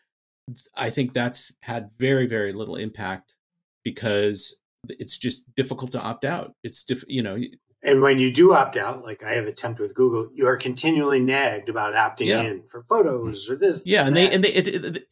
I 0.75 0.89
think 0.89 1.13
that's 1.13 1.51
had 1.61 1.89
very 1.99 2.25
very 2.25 2.53
little 2.53 2.75
impact 2.75 3.35
because 3.83 4.59
it's 4.89 5.17
just 5.17 5.53
difficult 5.55 5.91
to 5.93 6.01
opt 6.01 6.25
out. 6.25 6.55
It's 6.63 6.83
diff, 6.83 7.03
you 7.07 7.23
know. 7.23 7.37
And 7.83 8.01
when 8.01 8.17
you 8.17 8.31
do 8.31 8.53
opt 8.53 8.77
out, 8.77 9.03
like 9.03 9.23
I 9.23 9.33
have 9.33 9.45
attempted 9.45 9.83
with 9.83 9.93
Google, 9.93 10.29
you 10.33 10.47
are 10.47 10.57
continually 10.57 11.19
nagged 11.19 11.69
about 11.69 11.93
opting 11.93 12.27
yeah. 12.27 12.41
in 12.41 12.63
for 12.69 12.83
photos 12.83 13.49
or 13.49 13.55
this. 13.55 13.85
Yeah, 13.85 14.07
and 14.07 14.15
that. 14.15 14.29
they 14.29 14.35
and 14.35 14.43
they 14.43 14.53
it, 14.53 14.67
it, 14.67 15.07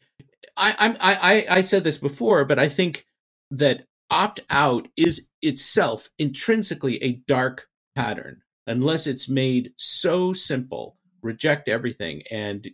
I, 0.56 0.96
I, 1.00 1.46
I, 1.50 1.58
I 1.58 1.62
said 1.62 1.84
this 1.84 1.98
before, 1.98 2.44
but 2.44 2.58
I 2.58 2.68
think 2.68 3.06
that 3.50 3.86
opt 4.10 4.40
out 4.50 4.88
is 4.96 5.28
itself 5.42 6.10
intrinsically 6.18 7.02
a 7.02 7.22
dark 7.26 7.66
pattern. 7.96 8.42
Unless 8.66 9.06
it's 9.06 9.28
made 9.28 9.72
so 9.76 10.32
simple 10.32 10.96
reject 11.24 11.68
everything 11.68 12.22
and 12.30 12.68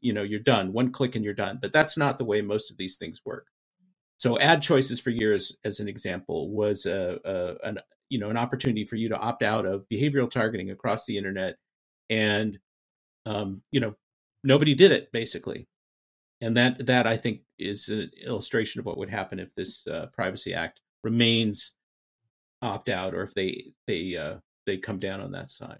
you 0.00 0.12
know 0.12 0.22
you're 0.22 0.38
done. 0.38 0.72
One 0.72 0.92
click 0.92 1.16
and 1.16 1.24
you're 1.24 1.34
done. 1.34 1.58
But 1.60 1.72
that's 1.72 1.96
not 1.96 2.18
the 2.18 2.24
way 2.24 2.40
most 2.42 2.70
of 2.70 2.76
these 2.76 2.98
things 2.98 3.20
work. 3.24 3.48
So 4.18 4.38
ad 4.38 4.62
choices 4.62 5.00
for 5.00 5.10
years 5.10 5.56
as 5.64 5.80
an 5.80 5.88
example 5.88 6.50
was 6.50 6.86
a, 6.86 7.18
a 7.24 7.68
an 7.68 7.78
you 8.08 8.18
know 8.18 8.30
an 8.30 8.36
opportunity 8.36 8.84
for 8.84 8.96
you 8.96 9.08
to 9.08 9.18
opt 9.18 9.42
out 9.42 9.66
of 9.66 9.86
behavioral 9.92 10.30
targeting 10.30 10.70
across 10.70 11.06
the 11.06 11.16
internet 11.16 11.56
and 12.10 12.58
um, 13.26 13.62
you 13.72 13.80
know 13.80 13.96
nobody 14.44 14.74
did 14.74 14.92
it 14.92 15.10
basically 15.12 15.66
and 16.42 16.56
that 16.58 16.86
that 16.86 17.06
I 17.06 17.16
think 17.16 17.42
is 17.58 17.88
an 17.88 18.10
illustration 18.26 18.80
of 18.80 18.86
what 18.86 18.98
would 18.98 19.10
happen 19.10 19.40
if 19.40 19.54
this 19.54 19.86
uh, 19.86 20.08
Privacy 20.12 20.52
Act 20.52 20.80
remains 21.04 21.72
opt 22.60 22.88
out, 22.90 23.14
or 23.14 23.22
if 23.22 23.34
they 23.34 23.72
they 23.86 24.16
uh, 24.16 24.36
they 24.66 24.76
come 24.76 24.98
down 24.98 25.20
on 25.20 25.32
that 25.32 25.50
side. 25.50 25.78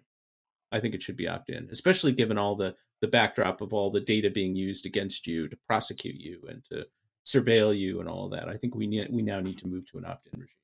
I 0.70 0.80
think 0.80 0.94
it 0.94 1.02
should 1.02 1.16
be 1.18 1.28
opt 1.28 1.50
in, 1.50 1.68
especially 1.70 2.12
given 2.12 2.38
all 2.38 2.56
the 2.56 2.76
the 3.02 3.08
backdrop 3.08 3.60
of 3.60 3.74
all 3.74 3.90
the 3.90 4.00
data 4.00 4.30
being 4.30 4.56
used 4.56 4.86
against 4.86 5.26
you 5.26 5.48
to 5.48 5.58
prosecute 5.66 6.16
you 6.16 6.40
and 6.48 6.64
to 6.66 6.86
surveil 7.26 7.76
you 7.76 8.00
and 8.00 8.08
all 8.08 8.28
that. 8.30 8.48
I 8.48 8.56
think 8.56 8.74
we 8.76 8.86
need 8.86 9.08
we 9.10 9.22
now 9.22 9.40
need 9.40 9.58
to 9.58 9.68
move 9.68 9.90
to 9.90 9.98
an 9.98 10.06
opt 10.06 10.28
in 10.32 10.40
regime. 10.40 10.56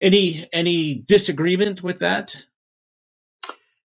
Any 0.00 0.48
any 0.52 0.94
disagreement 0.94 1.82
with 1.82 1.98
that? 1.98 2.46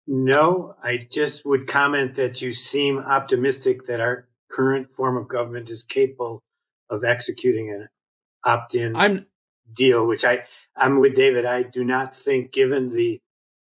No, 0.07 0.75
I 0.83 1.07
just 1.11 1.47
would 1.47 1.67
comment 1.67 2.17
that 2.17 2.43
you 2.43 2.53
seem 2.53 2.99
optimistic 2.99 3.87
that 3.87 4.01
our 4.01 4.27
current 4.55 4.89
form 4.95 5.17
of 5.17 5.29
government 5.29 5.71
is 5.71 5.83
capable 5.83 6.43
of 6.91 7.05
executing 7.05 7.71
an 7.71 7.89
opt-in 8.45 8.97
I'm, 8.97 9.27
deal, 9.75 10.07
which 10.07 10.25
I, 10.25 10.45
I'm 10.77 11.01
with 11.01 11.17
David. 11.17 11.47
I 11.47 11.65
do 11.65 11.85
not 11.85 12.17
think, 12.17 12.53
given 12.53 12.95
the 12.95 13.21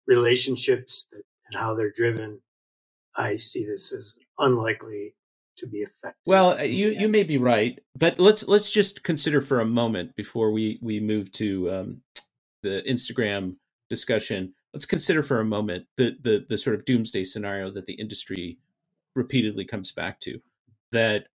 relationships 0.06 1.06
that, 1.12 1.22
and 1.50 1.60
how 1.60 1.74
they're 1.74 1.92
driven, 1.92 2.40
I 3.16 3.38
see 3.38 3.64
this 3.66 3.92
as 3.92 4.14
unlikely 4.38 5.14
to 5.58 5.66
be 5.66 5.78
effective. 5.78 6.20
Well, 6.26 6.58
uh, 6.58 6.62
you 6.62 6.88
you 6.90 7.08
may 7.08 7.22
be 7.22 7.38
right, 7.38 7.78
but 7.96 8.20
let's 8.20 8.46
let's 8.48 8.70
just 8.70 9.02
consider 9.02 9.40
for 9.40 9.60
a 9.60 9.66
moment 9.66 10.16
before 10.16 10.50
we 10.52 10.78
we 10.82 11.00
move 11.00 11.32
to 11.32 11.70
um, 11.70 12.02
the 12.62 12.82
Instagram 12.88 13.56
discussion. 13.88 14.54
Let's 14.74 14.86
consider 14.86 15.22
for 15.22 15.40
a 15.40 15.44
moment 15.44 15.86
the 15.96 16.16
the 16.20 16.44
the 16.48 16.58
sort 16.58 16.76
of 16.76 16.84
doomsday 16.84 17.24
scenario 17.24 17.70
that 17.72 17.86
the 17.86 17.94
industry 17.94 18.58
repeatedly 19.14 19.64
comes 19.64 19.92
back 19.92 20.20
to 20.20 20.40
that 20.92 21.28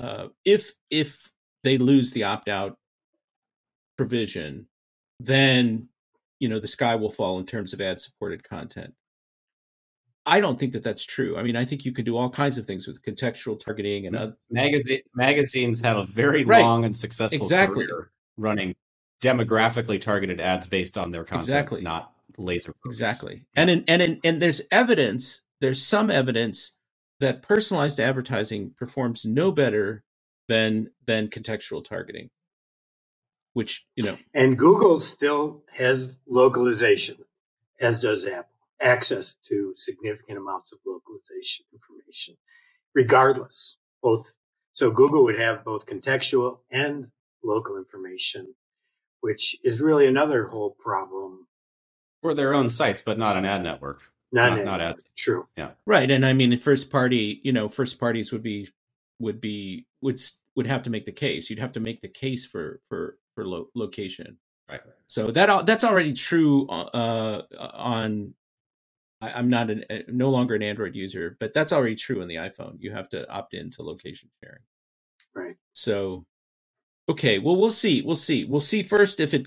uh, 0.00 0.28
if 0.44 0.74
if 0.90 1.32
they 1.64 1.78
lose 1.78 2.12
the 2.12 2.24
opt 2.24 2.48
out 2.48 2.78
provision, 3.96 4.68
then 5.18 5.88
you 6.38 6.48
know 6.48 6.58
the 6.58 6.66
sky 6.66 6.94
will 6.94 7.10
fall 7.10 7.38
in 7.38 7.46
terms 7.46 7.72
of 7.72 7.80
ad 7.80 8.00
supported 8.00 8.48
content. 8.48 8.94
I 10.26 10.40
don't 10.40 10.58
think 10.58 10.72
that 10.72 10.82
that's 10.82 11.04
true. 11.04 11.36
I 11.36 11.44
mean, 11.44 11.54
I 11.54 11.64
think 11.64 11.84
you 11.84 11.92
can 11.92 12.04
do 12.04 12.16
all 12.16 12.28
kinds 12.28 12.58
of 12.58 12.66
things 12.66 12.86
with 12.88 13.00
contextual 13.02 13.58
targeting 13.58 14.06
and 14.06 14.16
other 14.16 14.36
Magazine, 14.50 15.02
magazines 15.14 15.80
have 15.82 15.96
a 15.96 16.04
very 16.04 16.44
right. 16.44 16.62
long 16.62 16.84
and 16.84 16.94
successful 16.94 17.42
exactly. 17.42 17.86
career 17.86 18.10
running 18.36 18.74
demographically 19.22 20.00
targeted 20.00 20.40
ads 20.40 20.66
based 20.66 20.98
on 20.98 21.12
their 21.12 21.24
content, 21.24 21.44
exactly. 21.44 21.80
not 21.80 22.12
laser. 22.36 22.74
Focus. 22.82 23.00
Exactly, 23.00 23.44
and 23.54 23.70
in, 23.70 23.84
and 23.86 24.02
in, 24.02 24.20
and 24.24 24.42
there's 24.42 24.60
evidence. 24.72 25.42
There's 25.60 25.80
some 25.80 26.10
evidence 26.10 26.76
that 27.20 27.42
personalized 27.42 27.98
advertising 27.98 28.74
performs 28.76 29.24
no 29.24 29.50
better 29.50 30.02
than 30.48 30.90
than 31.06 31.28
contextual 31.28 31.84
targeting 31.84 32.30
which 33.52 33.86
you 33.96 34.04
know 34.04 34.16
and 34.34 34.58
google 34.58 35.00
still 35.00 35.62
has 35.72 36.16
localization 36.28 37.16
as 37.80 38.00
does 38.02 38.26
apple 38.26 38.50
access 38.80 39.36
to 39.48 39.72
significant 39.76 40.38
amounts 40.38 40.72
of 40.72 40.78
localization 40.86 41.64
information 41.72 42.36
regardless 42.94 43.76
both 44.02 44.34
so 44.74 44.90
google 44.90 45.24
would 45.24 45.38
have 45.38 45.64
both 45.64 45.86
contextual 45.86 46.58
and 46.70 47.08
local 47.42 47.76
information 47.76 48.54
which 49.20 49.56
is 49.64 49.80
really 49.80 50.06
another 50.06 50.46
whole 50.46 50.76
problem. 50.78 51.48
For 52.22 52.34
their 52.34 52.54
own 52.54 52.70
sites 52.70 53.02
but 53.02 53.18
not 53.18 53.36
an 53.36 53.44
ad 53.44 53.62
network 53.62 54.02
not, 54.36 54.64
not, 54.64 54.80
not 54.80 54.98
True. 55.16 55.48
Yeah. 55.56 55.70
Right. 55.86 56.10
And 56.10 56.26
I 56.26 56.34
mean, 56.34 56.56
first 56.58 56.90
party, 56.92 57.40
you 57.44 57.52
know, 57.52 57.68
first 57.68 58.00
parties 58.00 58.32
would 58.32 58.42
be, 58.44 58.70
would 59.20 59.40
be, 59.40 59.86
would, 60.02 60.20
would 60.56 60.68
have 60.68 60.82
to 60.84 60.90
make 60.90 61.06
the 61.06 61.12
case. 61.12 61.50
You'd 61.50 61.60
have 61.60 61.72
to 61.72 61.80
make 61.80 62.02
the 62.02 62.08
case 62.08 62.46
for, 62.46 62.80
for, 62.88 63.18
for 63.34 63.46
lo- 63.46 63.68
location. 63.74 64.38
Right. 64.70 64.82
So 65.08 65.28
that, 65.32 65.66
that's 65.66 65.84
already 65.84 66.14
true, 66.14 66.68
uh, 66.68 67.42
on, 67.60 68.34
I, 69.22 69.38
am 69.38 69.50
not 69.50 69.70
an, 69.70 69.84
no 70.08 70.30
longer 70.30 70.54
an 70.54 70.62
Android 70.62 70.94
user, 70.96 71.36
but 71.40 71.54
that's 71.54 71.72
already 71.72 71.96
true 71.96 72.20
in 72.20 72.28
the 72.28 72.36
iPhone. 72.36 72.76
You 72.80 72.92
have 72.92 73.08
to 73.10 73.30
opt 73.30 73.54
into 73.54 73.82
location 73.82 74.30
sharing. 74.42 74.62
Right. 75.34 75.56
So, 75.72 76.26
okay. 77.08 77.38
Well, 77.38 77.56
we'll 77.56 77.70
see. 77.70 78.02
We'll 78.02 78.16
see. 78.16 78.44
We'll 78.44 78.60
see 78.60 78.82
first 78.82 79.20
if 79.20 79.34
it 79.34 79.46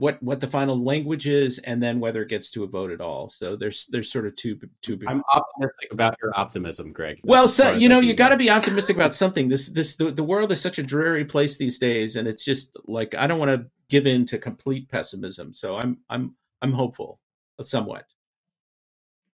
what 0.00 0.22
what 0.22 0.40
the 0.40 0.46
final 0.46 0.82
language 0.82 1.26
is, 1.26 1.58
and 1.58 1.82
then 1.82 2.00
whether 2.00 2.22
it 2.22 2.28
gets 2.28 2.50
to 2.52 2.64
a 2.64 2.66
vote 2.66 2.90
at 2.90 3.02
all. 3.02 3.28
So 3.28 3.54
there's 3.54 3.86
there's 3.86 4.10
sort 4.10 4.26
of 4.26 4.34
two 4.34 4.58
two. 4.80 4.98
I'm 5.06 5.22
optimistic 5.32 5.92
about 5.92 6.16
your 6.22 6.32
optimism, 6.38 6.92
Greg. 6.92 7.20
Well, 7.22 7.48
so 7.48 7.72
you 7.72 7.88
know, 7.88 8.00
you 8.00 8.14
got 8.14 8.30
to 8.30 8.38
be 8.38 8.50
optimistic 8.50 8.96
about 8.96 9.12
something. 9.12 9.50
This 9.50 9.68
this 9.68 9.96
the, 9.96 10.10
the 10.10 10.24
world 10.24 10.52
is 10.52 10.60
such 10.60 10.78
a 10.78 10.82
dreary 10.82 11.26
place 11.26 11.58
these 11.58 11.78
days, 11.78 12.16
and 12.16 12.26
it's 12.26 12.44
just 12.44 12.76
like 12.86 13.14
I 13.14 13.26
don't 13.26 13.38
want 13.38 13.50
to 13.50 13.66
give 13.90 14.06
in 14.06 14.24
to 14.26 14.38
complete 14.38 14.88
pessimism. 14.88 15.52
So 15.52 15.76
I'm 15.76 15.98
I'm 16.08 16.34
I'm 16.62 16.72
hopeful, 16.72 17.20
uh, 17.58 17.62
somewhat 17.62 18.06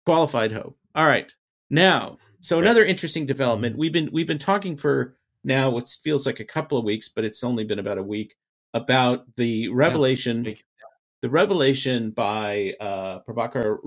qualified 0.07 0.53
hope. 0.53 0.79
All 0.95 1.07
right, 1.07 1.31
now 1.69 2.19
so 2.41 2.59
another 2.59 2.85
interesting 2.85 3.27
development. 3.27 3.77
We've 3.77 3.93
been 3.93 4.09
we've 4.13 4.27
been 4.27 4.39
talking 4.39 4.77
for 4.77 5.17
now 5.45 5.69
what 5.69 5.89
feels 6.03 6.25
like 6.25 6.41
a 6.41 6.45
couple 6.45 6.79
of 6.79 6.85
weeks, 6.85 7.09
but 7.09 7.25
it's 7.25 7.45
only 7.45 7.65
been 7.65 7.79
about 7.79 7.99
a 7.99 8.03
week 8.03 8.35
about 8.75 9.37
the 9.37 9.69
revelation, 9.71 10.45
yeah. 10.45 10.55
the 11.23 11.31
revelation 11.31 12.11
by 12.11 12.75
uh, 12.81 13.21
Prabhakar 13.29 13.79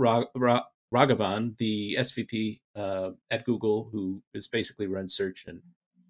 Raghavan, 0.94 1.58
the 1.58 1.98
SVP 2.00 2.62
uh, 2.76 3.12
at 3.30 3.46
Google, 3.46 3.90
who 3.92 4.24
is 4.34 4.48
basically 4.48 4.88
runs 4.88 5.16
search 5.16 5.46
and 5.48 5.62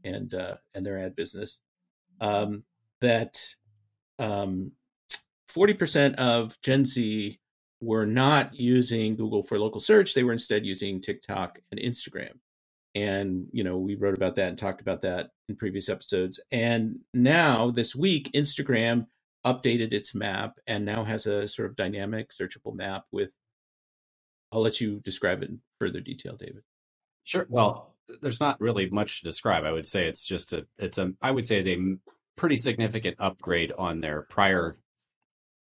and 0.04 0.34
uh, 0.34 0.58
and 0.76 0.86
their 0.86 1.00
ad 1.00 1.16
business, 1.16 1.60
um, 2.22 2.64
that 3.02 3.56
um, 4.20 4.74
forty 5.50 5.74
percent 5.74 6.18
of 6.20 6.62
Gen 6.62 6.86
Z 6.86 7.40
were 7.82 8.06
not 8.06 8.56
using 8.56 9.16
Google 9.16 9.44
for 9.44 9.60
local 9.60 9.82
search; 9.82 10.14
they 10.14 10.24
were 10.24 10.34
instead 10.34 10.66
using 10.66 11.02
TikTok 11.02 11.60
and 11.72 11.82
Instagram 11.82 12.40
and 12.98 13.48
you 13.52 13.64
know 13.64 13.78
we 13.78 13.96
wrote 13.96 14.16
about 14.16 14.36
that 14.36 14.50
and 14.50 14.58
talked 14.58 14.82
about 14.82 15.02
that 15.02 15.30
in 15.48 15.56
previous 15.56 15.90
episodes. 15.90 16.40
And 16.52 17.00
now 17.14 17.72
this 17.72 17.96
week 17.96 18.30
instagram 18.34 19.08
updated 19.46 19.94
its 19.94 20.14
map 20.16 20.60
and 20.66 20.86
now 20.86 21.04
has 21.04 21.26
a 21.26 21.48
sort 21.48 21.70
of 21.70 21.76
dynamic 21.76 22.32
searchable 22.32 22.76
map 22.76 23.06
with 23.12 23.36
i'll 24.52 24.62
let 24.62 24.82
you 24.82 25.00
describe 25.00 25.42
it 25.44 25.50
in 25.50 25.62
further 25.80 26.02
detail 26.02 26.36
david. 26.36 26.64
Sure. 27.24 27.46
Well 27.50 27.94
there's 28.22 28.40
not 28.40 28.62
really 28.62 28.90
much 28.90 29.20
to 29.20 29.26
describe. 29.26 29.66
I 29.66 29.72
would 29.74 29.86
say 29.86 30.08
it's 30.08 30.26
just 30.26 30.54
a 30.54 30.66
it's 30.78 30.98
a 30.98 31.14
i 31.22 31.32
would 31.32 31.46
say 31.46 31.60
it's 31.60 31.68
a 31.68 31.98
pretty 32.36 32.56
significant 32.56 33.18
upgrade 33.20 33.74
on 33.78 34.02
their 34.02 34.24
prior 34.24 34.78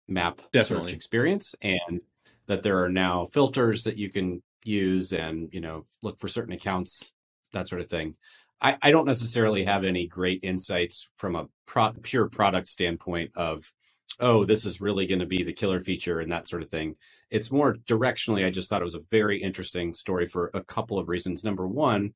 map 0.08 0.40
Definitely. 0.52 0.88
search 0.88 0.96
experience 0.96 1.56
and 1.62 2.02
that 2.48 2.64
there 2.64 2.84
are 2.84 2.90
now 2.90 3.26
filters 3.26 3.84
that 3.86 3.98
you 3.98 4.10
can 4.10 4.44
use 4.66 5.14
and 5.14 5.50
you 5.54 5.62
know 5.62 5.86
look 6.02 6.20
for 6.20 6.28
certain 6.28 6.54
accounts 6.54 7.13
that 7.54 7.68
sort 7.68 7.82
of 7.82 7.90
thing. 7.90 8.16
I, 8.62 8.78
I 8.82 8.92
don't 8.92 9.06
necessarily 9.06 9.64
have 9.66 9.84
any 9.84 10.08
great 10.08 10.40
insights 10.44 11.10
from 11.16 11.36
a 11.36 11.48
pro- 11.66 11.94
pure 12.02 12.30
product 12.30 12.68
standpoint 12.68 13.32
of, 13.36 13.72
oh, 14.20 14.46
this 14.46 14.66
is 14.66 14.82
really 14.82 15.06
going 15.06 15.20
to 15.20 15.26
be 15.26 15.44
the 15.44 15.54
killer 15.54 15.82
feature 15.82 16.20
and 16.20 16.32
that 16.32 16.48
sort 16.48 16.64
of 16.64 16.70
thing. 16.70 16.96
It's 17.30 17.52
more 17.52 17.76
directionally, 17.76 18.46
I 18.46 18.52
just 18.52 18.70
thought 18.70 18.82
it 18.82 18.86
was 18.86 18.96
a 18.96 19.02
very 19.12 19.42
interesting 19.42 19.94
story 19.94 20.28
for 20.28 20.52
a 20.54 20.64
couple 20.64 21.00
of 21.00 21.10
reasons. 21.10 21.44
Number 21.44 21.68
one, 21.68 22.14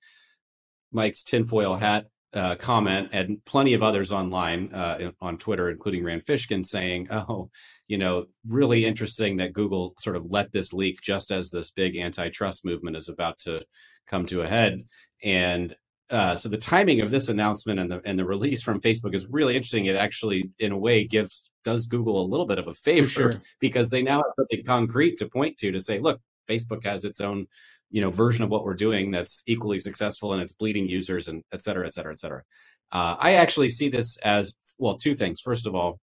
Mike's 0.92 1.24
tinfoil 1.24 1.76
hat 1.76 2.06
uh, 2.34 2.56
comment 2.56 3.10
and 3.14 3.44
plenty 3.46 3.74
of 3.74 3.84
others 3.84 4.12
online 4.12 4.74
uh, 4.74 5.12
on 5.22 5.38
Twitter, 5.38 5.70
including 5.70 6.04
Rand 6.04 6.26
Fishkin, 6.26 6.66
saying, 6.66 7.08
"Oh, 7.10 7.50
you 7.88 7.98
know, 7.98 8.26
really 8.46 8.86
interesting 8.86 9.38
that 9.38 9.54
Google 9.54 9.94
sort 9.98 10.18
of 10.18 10.26
let 10.30 10.52
this 10.52 10.74
leak 10.74 11.02
just 11.02 11.32
as 11.32 11.50
this 11.50 11.72
big 11.72 11.96
antitrust 11.96 12.66
movement 12.66 12.98
is 12.98 13.10
about 13.10 13.40
to 13.40 13.64
come 14.08 14.26
to 14.28 14.42
a 14.42 14.48
head." 14.48 14.84
And 15.24 15.76
uh, 16.10 16.36
so 16.36 16.50
the 16.50 16.58
timing 16.58 17.02
of 17.02 17.10
this 17.10 17.30
announcement 17.30 17.80
and 17.80 17.92
the 17.92 18.02
and 18.06 18.18
the 18.18 18.26
release 18.26 18.64
from 18.64 18.80
Facebook 18.80 19.14
is 19.14 19.28
really 19.28 19.56
interesting. 19.56 19.86
It 19.86 19.96
actually, 19.96 20.52
in 20.60 20.72
a 20.72 20.78
way, 20.78 21.06
gives 21.06 21.50
does 21.64 21.86
Google 21.86 22.22
a 22.22 22.28
little 22.28 22.46
bit 22.46 22.60
of 22.60 22.68
a 22.68 22.74
favor 22.74 23.08
sure. 23.08 23.32
because 23.60 23.90
they 23.90 24.02
now 24.02 24.18
have 24.18 24.34
something 24.38 24.66
concrete 24.66 25.18
to 25.18 25.28
point 25.28 25.58
to 25.58 25.72
to 25.72 25.80
say, 25.82 26.00
look, 26.00 26.22
Facebook 26.50 26.86
has 26.86 27.04
its 27.04 27.20
own 27.20 27.48
you 27.90 28.02
know 28.02 28.10
version 28.10 28.44
of 28.44 28.50
what 28.50 28.64
we're 28.64 28.74
doing 28.74 29.12
that's 29.12 29.44
equally 29.48 29.80
successful 29.80 30.34
and 30.34 30.42
it's 30.42 30.54
bleeding 30.54 30.88
users 30.88 31.28
and 31.28 31.44
et 31.52 31.62
cetera, 31.62 31.86
et 31.86 31.94
cetera, 31.94 32.12
et 32.14 32.20
cetera. 32.20 32.44
Uh, 32.92 33.16
I 33.20 33.34
actually 33.34 33.70
see 33.70 33.90
this 33.90 34.18
as 34.18 34.56
well 34.78 34.98
two 34.98 35.16
things. 35.16 35.42
First 35.42 35.68
of 35.68 35.76
all, 35.76 36.00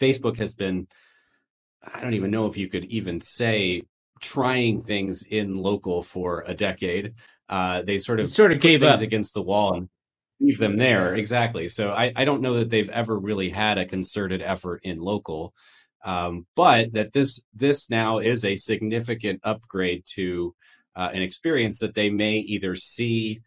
Facebook 0.00 0.38
has 0.38 0.54
been 0.54 0.86
I 1.82 2.00
don't 2.00 2.14
even 2.14 2.30
know 2.30 2.46
if 2.46 2.56
you 2.56 2.68
could 2.68 2.84
even 2.86 3.20
say 3.20 3.82
trying 4.22 4.80
things 4.80 5.24
in 5.24 5.54
local 5.54 6.02
for 6.02 6.44
a 6.46 6.54
decade 6.54 7.14
uh, 7.52 7.82
they 7.82 7.98
sort 7.98 8.18
of 8.18 8.30
sort 8.30 8.50
of 8.50 8.60
gave 8.60 8.82
up 8.82 9.02
against 9.02 9.34
the 9.34 9.42
wall 9.42 9.74
and 9.74 9.88
leave 10.40 10.56
them 10.56 10.78
there. 10.78 11.14
Exactly. 11.14 11.68
So 11.68 11.90
I, 11.90 12.10
I 12.16 12.24
don't 12.24 12.40
know 12.40 12.54
that 12.54 12.70
they've 12.70 12.88
ever 12.88 13.18
really 13.18 13.50
had 13.50 13.76
a 13.76 13.84
concerted 13.84 14.40
effort 14.40 14.80
in 14.84 14.96
local, 14.96 15.52
um, 16.02 16.46
but 16.56 16.94
that 16.94 17.12
this 17.12 17.42
this 17.52 17.90
now 17.90 18.18
is 18.20 18.46
a 18.46 18.56
significant 18.56 19.40
upgrade 19.44 20.04
to 20.14 20.54
uh, 20.96 21.10
an 21.12 21.20
experience 21.20 21.80
that 21.80 21.94
they 21.94 22.08
may 22.08 22.36
either 22.36 22.74
see 22.74 23.42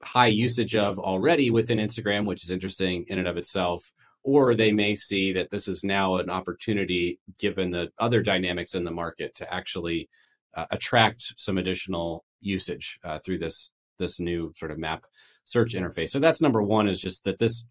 high 0.00 0.28
usage 0.28 0.76
of 0.76 1.00
already 1.00 1.50
within 1.50 1.78
Instagram, 1.78 2.26
which 2.26 2.44
is 2.44 2.52
interesting 2.52 3.04
in 3.08 3.18
and 3.18 3.26
of 3.26 3.36
itself, 3.36 3.90
or 4.24 4.54
they 4.54 4.72
may 4.72 4.94
see 4.94 5.32
that 5.34 5.50
this 5.50 5.68
is 5.68 5.84
now 5.84 6.16
an 6.16 6.30
opportunity, 6.30 7.20
given 7.38 7.70
the 7.70 7.92
other 7.98 8.22
dynamics 8.22 8.74
in 8.74 8.84
the 8.84 8.90
market, 8.90 9.34
to 9.36 9.54
actually 9.54 10.08
uh, 10.54 10.64
attract 10.70 11.34
some 11.36 11.58
additional 11.58 12.24
usage 12.40 12.98
uh, 13.04 13.18
through 13.18 13.38
this 13.38 13.72
this 13.98 14.18
new 14.18 14.52
sort 14.56 14.72
of 14.72 14.78
map 14.78 15.04
search 15.44 15.74
interface. 15.74 16.08
So 16.08 16.18
that's 16.18 16.40
number 16.40 16.62
one 16.62 16.88
is 16.88 17.00
just 17.00 17.24
that 17.24 17.38
this 17.38 17.64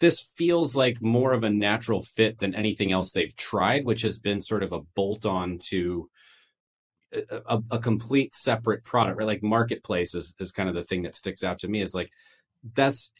this 0.00 0.28
feels 0.36 0.76
like 0.76 1.02
more 1.02 1.32
of 1.32 1.42
a 1.42 1.50
natural 1.50 2.02
fit 2.02 2.38
than 2.38 2.54
anything 2.54 2.92
else 2.92 3.12
they've 3.12 3.34
tried, 3.34 3.84
which 3.84 4.02
has 4.02 4.18
been 4.18 4.40
sort 4.40 4.62
of 4.62 4.72
a 4.72 4.80
bolt 4.94 5.26
on 5.26 5.58
to 5.70 6.08
a, 7.12 7.58
a, 7.70 7.78
complete 7.78 8.34
separate 8.34 8.84
product, 8.84 9.18
right? 9.18 9.26
Like 9.26 9.42
marketplace 9.42 10.14
is, 10.14 10.34
is 10.38 10.52
kind 10.52 10.68
of 10.68 10.74
the 10.74 10.82
thing 10.84 11.02
that 11.02 11.16
sticks 11.16 11.42
out 11.42 11.60
to 11.60 11.68
me 11.68 11.80
is 11.80 11.94
like 11.94 12.10
that's 12.74 13.12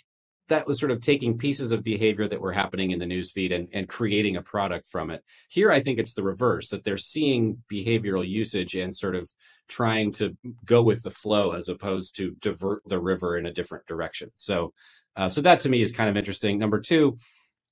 that 0.48 0.66
was 0.66 0.78
sort 0.78 0.90
of 0.90 1.00
taking 1.00 1.38
pieces 1.38 1.72
of 1.72 1.84
behavior 1.84 2.26
that 2.26 2.40
were 2.40 2.52
happening 2.52 2.90
in 2.90 2.98
the 2.98 3.06
newsfeed 3.06 3.54
and, 3.54 3.68
and 3.72 3.88
creating 3.88 4.36
a 4.36 4.42
product 4.42 4.86
from 4.86 5.10
it. 5.10 5.22
Here, 5.48 5.70
I 5.70 5.80
think 5.80 5.98
it's 5.98 6.14
the 6.14 6.22
reverse 6.22 6.70
that 6.70 6.84
they're 6.84 6.96
seeing 6.96 7.62
behavioral 7.72 8.26
usage 8.26 8.74
and 8.74 8.94
sort 8.94 9.14
of 9.14 9.30
trying 9.68 10.12
to 10.12 10.36
go 10.64 10.82
with 10.82 11.02
the 11.02 11.10
flow 11.10 11.52
as 11.52 11.68
opposed 11.68 12.16
to 12.16 12.34
divert 12.40 12.82
the 12.86 13.00
river 13.00 13.36
in 13.36 13.46
a 13.46 13.52
different 13.52 13.86
direction. 13.86 14.30
So, 14.36 14.72
uh, 15.16 15.28
so 15.28 15.42
that 15.42 15.60
to 15.60 15.68
me 15.68 15.82
is 15.82 15.92
kind 15.92 16.08
of 16.08 16.16
interesting. 16.16 16.58
Number 16.58 16.80
two, 16.80 17.18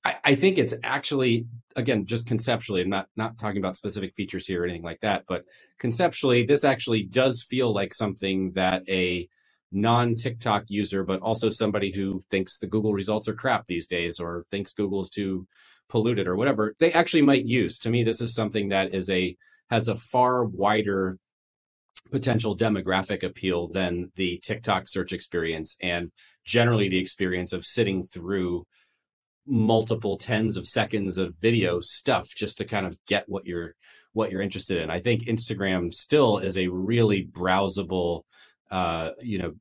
I, 0.03 0.15
I 0.23 0.35
think 0.35 0.57
it's 0.57 0.75
actually 0.83 1.47
again 1.75 2.05
just 2.05 2.27
conceptually. 2.27 2.81
I'm 2.81 2.89
not 2.89 3.07
not 3.15 3.37
talking 3.37 3.57
about 3.57 3.77
specific 3.77 4.13
features 4.15 4.45
here 4.45 4.61
or 4.61 4.65
anything 4.65 4.83
like 4.83 5.01
that, 5.01 5.25
but 5.27 5.45
conceptually, 5.79 6.45
this 6.45 6.63
actually 6.63 7.03
does 7.03 7.43
feel 7.43 7.73
like 7.73 7.93
something 7.93 8.51
that 8.53 8.83
a 8.87 9.27
non 9.71 10.15
TikTok 10.15 10.65
user, 10.67 11.03
but 11.03 11.21
also 11.21 11.49
somebody 11.49 11.91
who 11.91 12.23
thinks 12.31 12.59
the 12.59 12.67
Google 12.67 12.93
results 12.93 13.27
are 13.27 13.33
crap 13.33 13.65
these 13.65 13.87
days 13.87 14.19
or 14.19 14.45
thinks 14.51 14.73
Google's 14.73 15.09
too 15.09 15.47
polluted 15.89 16.27
or 16.27 16.35
whatever, 16.35 16.75
they 16.79 16.91
actually 16.93 17.23
might 17.23 17.45
use. 17.45 17.79
To 17.79 17.89
me, 17.89 18.03
this 18.03 18.21
is 18.21 18.33
something 18.35 18.69
that 18.69 18.93
is 18.93 19.09
a 19.09 19.35
has 19.69 19.87
a 19.87 19.95
far 19.95 20.43
wider 20.45 21.17
potential 22.11 22.55
demographic 22.55 23.23
appeal 23.23 23.67
than 23.67 24.11
the 24.15 24.39
TikTok 24.43 24.87
search 24.87 25.11
experience 25.11 25.77
and 25.81 26.09
generally 26.45 26.87
the 26.87 26.99
experience 26.99 27.51
of 27.51 27.65
sitting 27.65 28.03
through 28.03 28.63
multiple 29.45 30.17
tens 30.17 30.57
of 30.57 30.67
seconds 30.67 31.17
of 31.17 31.35
video 31.41 31.79
stuff 31.79 32.27
just 32.35 32.57
to 32.57 32.65
kind 32.65 32.85
of 32.85 32.97
get 33.07 33.25
what 33.27 33.45
you're 33.45 33.73
what 34.13 34.31
you're 34.31 34.41
interested 34.41 34.81
in. 34.81 34.89
I 34.89 34.99
think 34.99 35.23
Instagram 35.23 35.93
still 35.93 36.39
is 36.39 36.57
a 36.57 36.67
really 36.67 37.25
browsable 37.25 38.23
uh, 38.71 39.11
you 39.21 39.39
know, 39.39 39.55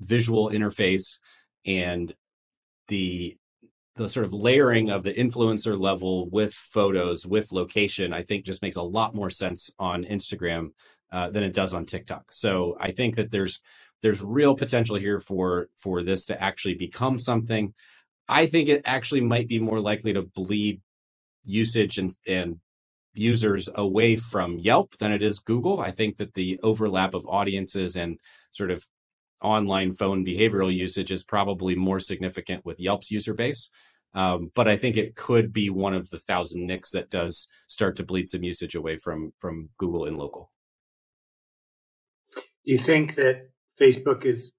visual 0.00 0.50
interface 0.50 1.18
and 1.66 2.14
the 2.88 3.36
the 3.96 4.08
sort 4.08 4.26
of 4.26 4.32
layering 4.32 4.90
of 4.90 5.02
the 5.02 5.12
influencer 5.12 5.78
level 5.78 6.28
with 6.30 6.54
photos 6.54 7.26
with 7.26 7.52
location 7.52 8.12
i 8.12 8.22
think 8.22 8.44
just 8.46 8.62
makes 8.62 8.76
a 8.76 8.82
lot 8.82 9.14
more 9.14 9.30
sense 9.30 9.70
on 9.78 10.04
instagram 10.04 10.70
uh, 11.12 11.30
than 11.30 11.44
it 11.44 11.54
does 11.54 11.74
on 11.74 11.84
tiktok. 11.86 12.32
So 12.32 12.76
i 12.80 12.92
think 12.92 13.16
that 13.16 13.30
there's 13.30 13.60
there's 14.02 14.22
real 14.22 14.56
potential 14.56 14.96
here 14.96 15.20
for 15.20 15.68
for 15.76 16.02
this 16.02 16.26
to 16.26 16.42
actually 16.42 16.74
become 16.74 17.18
something. 17.18 17.74
I 18.28 18.46
think 18.46 18.68
it 18.68 18.82
actually 18.86 19.22
might 19.22 19.48
be 19.48 19.60
more 19.60 19.80
likely 19.80 20.14
to 20.14 20.22
bleed 20.22 20.82
usage 21.44 21.98
and 21.98 22.10
and 22.26 22.60
users 23.18 23.68
away 23.74 24.16
from 24.16 24.58
Yelp 24.58 24.96
than 24.98 25.12
it 25.12 25.22
is 25.22 25.40
Google. 25.40 25.80
I 25.80 25.90
think 25.90 26.18
that 26.18 26.34
the 26.34 26.60
overlap 26.62 27.14
of 27.14 27.26
audiences 27.26 27.96
and 27.96 28.18
sort 28.52 28.70
of 28.70 28.84
online 29.40 29.92
phone 29.92 30.24
behavioral 30.24 30.74
usage 30.74 31.12
is 31.12 31.24
probably 31.24 31.74
more 31.74 32.00
significant 32.00 32.64
with 32.64 32.80
Yelp's 32.80 33.10
user 33.10 33.34
base. 33.34 33.70
Um, 34.14 34.50
but 34.54 34.68
I 34.68 34.76
think 34.76 34.96
it 34.96 35.14
could 35.14 35.52
be 35.52 35.70
one 35.70 35.94
of 35.94 36.08
the 36.08 36.18
thousand 36.18 36.66
nicks 36.66 36.92
that 36.92 37.10
does 37.10 37.46
start 37.66 37.96
to 37.96 38.04
bleed 38.04 38.28
some 38.28 38.42
usage 38.42 38.74
away 38.74 38.96
from 38.96 39.32
from 39.38 39.68
Google 39.78 40.06
and 40.06 40.16
local. 40.16 40.50
Do 42.34 42.42
you 42.64 42.78
think 42.78 43.14
that 43.16 43.50
Facebook 43.80 44.24
is 44.24 44.52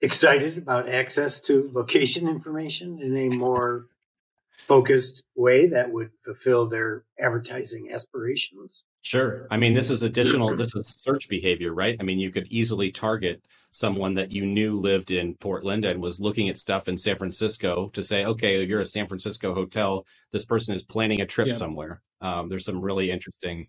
excited 0.00 0.58
about 0.58 0.88
access 0.88 1.40
to 1.42 1.70
location 1.72 2.28
information 2.28 3.00
in 3.00 3.16
a 3.16 3.28
more 3.28 3.86
focused 4.56 5.24
way 5.34 5.66
that 5.66 5.90
would 5.90 6.10
fulfill 6.24 6.68
their 6.68 7.04
advertising 7.18 7.92
aspirations. 7.92 8.84
Sure. 9.02 9.46
I 9.50 9.58
mean, 9.58 9.74
this 9.74 9.90
is 9.90 10.02
additional, 10.02 10.56
this 10.56 10.74
is 10.74 10.88
search 11.02 11.28
behavior, 11.28 11.72
right? 11.74 11.96
I 12.00 12.02
mean, 12.04 12.18
you 12.18 12.30
could 12.30 12.46
easily 12.48 12.90
target 12.90 13.44
someone 13.70 14.14
that 14.14 14.32
you 14.32 14.46
knew 14.46 14.78
lived 14.78 15.10
in 15.10 15.34
Portland 15.34 15.84
and 15.84 16.00
was 16.00 16.20
looking 16.20 16.48
at 16.48 16.56
stuff 16.56 16.88
in 16.88 16.96
San 16.96 17.16
Francisco 17.16 17.90
to 17.94 18.02
say, 18.02 18.24
okay, 18.24 18.62
if 18.62 18.68
you're 18.68 18.80
a 18.80 18.86
San 18.86 19.06
Francisco 19.06 19.54
hotel, 19.54 20.06
this 20.32 20.44
person 20.44 20.74
is 20.74 20.82
planning 20.82 21.20
a 21.20 21.26
trip 21.26 21.48
yeah. 21.48 21.54
somewhere. 21.54 22.00
Um, 22.20 22.48
there's 22.48 22.64
some 22.64 22.80
really 22.80 23.10
interesting 23.10 23.68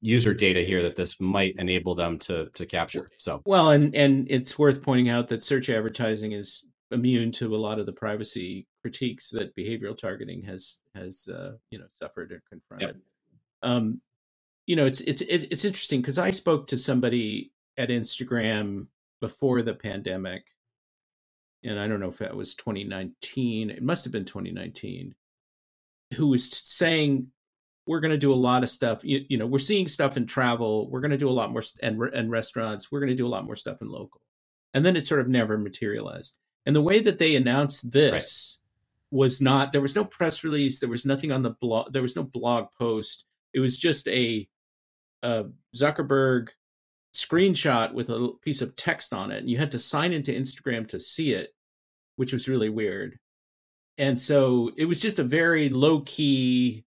user 0.00 0.34
data 0.34 0.60
here 0.60 0.82
that 0.82 0.96
this 0.96 1.20
might 1.20 1.54
enable 1.56 1.94
them 1.94 2.18
to 2.18 2.50
to 2.54 2.66
capture. 2.66 3.08
So 3.16 3.40
well, 3.46 3.70
and 3.70 3.94
and 3.94 4.26
it's 4.28 4.58
worth 4.58 4.82
pointing 4.82 5.08
out 5.08 5.28
that 5.28 5.42
search 5.42 5.70
advertising 5.70 6.32
is 6.32 6.64
immune 6.94 7.32
to 7.32 7.54
a 7.54 7.58
lot 7.58 7.78
of 7.78 7.86
the 7.86 7.92
privacy 7.92 8.66
critiques 8.80 9.30
that 9.30 9.54
behavioral 9.56 9.96
targeting 9.96 10.42
has 10.42 10.78
has 10.94 11.28
uh, 11.28 11.52
you 11.70 11.78
know 11.78 11.86
suffered 11.92 12.32
or 12.32 12.42
confronted. 12.48 12.96
Yep. 12.96 13.70
Um, 13.70 14.00
you 14.66 14.76
know, 14.76 14.86
it's 14.86 15.00
it's 15.02 15.20
it's 15.20 15.64
interesting 15.64 16.00
because 16.00 16.18
I 16.18 16.30
spoke 16.30 16.68
to 16.68 16.78
somebody 16.78 17.52
at 17.76 17.90
Instagram 17.90 18.86
before 19.20 19.62
the 19.62 19.74
pandemic, 19.74 20.44
and 21.62 21.78
I 21.78 21.86
don't 21.86 22.00
know 22.00 22.08
if 22.08 22.18
that 22.18 22.36
was 22.36 22.54
2019. 22.54 23.70
It 23.70 23.82
must 23.82 24.04
have 24.04 24.12
been 24.12 24.24
2019. 24.24 25.14
Who 26.16 26.28
was 26.28 26.50
saying 26.50 27.28
we're 27.86 28.00
going 28.00 28.12
to 28.12 28.18
do 28.18 28.32
a 28.32 28.34
lot 28.34 28.62
of 28.62 28.70
stuff. 28.70 29.04
You, 29.04 29.24
you, 29.28 29.36
know, 29.36 29.46
we're 29.46 29.58
seeing 29.58 29.88
stuff 29.88 30.16
in 30.16 30.26
travel. 30.26 30.88
We're 30.88 31.00
going 31.00 31.10
to 31.10 31.18
do 31.18 31.28
a 31.28 31.32
lot 31.32 31.50
more 31.50 31.62
and 31.82 32.00
and 32.14 32.30
restaurants. 32.30 32.90
We're 32.90 33.00
going 33.00 33.10
to 33.10 33.16
do 33.16 33.26
a 33.26 33.28
lot 33.28 33.44
more 33.44 33.56
stuff 33.56 33.82
in 33.82 33.88
local, 33.88 34.22
and 34.72 34.84
then 34.84 34.96
it 34.96 35.06
sort 35.06 35.20
of 35.20 35.28
never 35.28 35.58
materialized. 35.58 36.36
And 36.66 36.74
the 36.74 36.82
way 36.82 37.00
that 37.00 37.18
they 37.18 37.36
announced 37.36 37.92
this 37.92 38.60
right. 39.12 39.18
was 39.18 39.40
not. 39.40 39.72
There 39.72 39.80
was 39.80 39.94
no 39.94 40.04
press 40.04 40.44
release. 40.44 40.80
There 40.80 40.88
was 40.88 41.06
nothing 41.06 41.32
on 41.32 41.42
the 41.42 41.50
blog. 41.60 41.92
There 41.92 42.02
was 42.02 42.16
no 42.16 42.24
blog 42.24 42.68
post. 42.78 43.24
It 43.52 43.60
was 43.60 43.78
just 43.78 44.08
a 44.08 44.48
a 45.22 45.46
Zuckerberg 45.74 46.50
screenshot 47.14 47.94
with 47.94 48.10
a 48.10 48.32
piece 48.42 48.60
of 48.60 48.76
text 48.76 49.12
on 49.12 49.30
it, 49.30 49.38
and 49.38 49.48
you 49.48 49.56
had 49.58 49.70
to 49.72 49.78
sign 49.78 50.12
into 50.12 50.32
Instagram 50.32 50.86
to 50.88 51.00
see 51.00 51.32
it, 51.32 51.54
which 52.16 52.32
was 52.32 52.48
really 52.48 52.68
weird. 52.68 53.18
And 53.96 54.20
so 54.20 54.72
it 54.76 54.86
was 54.86 55.00
just 55.00 55.18
a 55.18 55.24
very 55.24 55.68
low 55.68 56.00
key, 56.00 56.84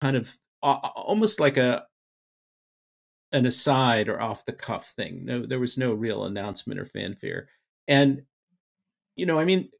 kind 0.00 0.16
of 0.16 0.34
uh, 0.62 0.78
almost 0.96 1.40
like 1.40 1.56
a 1.56 1.84
an 3.32 3.46
aside 3.46 4.08
or 4.08 4.20
off 4.20 4.44
the 4.44 4.52
cuff 4.52 4.92
thing. 4.96 5.24
No, 5.24 5.44
there 5.44 5.60
was 5.60 5.76
no 5.76 5.92
real 5.92 6.24
announcement 6.24 6.80
or 6.80 6.86
fanfare. 6.86 7.48
And 7.86 8.22
you 9.18 9.26
know, 9.26 9.40
I 9.40 9.46
mean, 9.46 9.70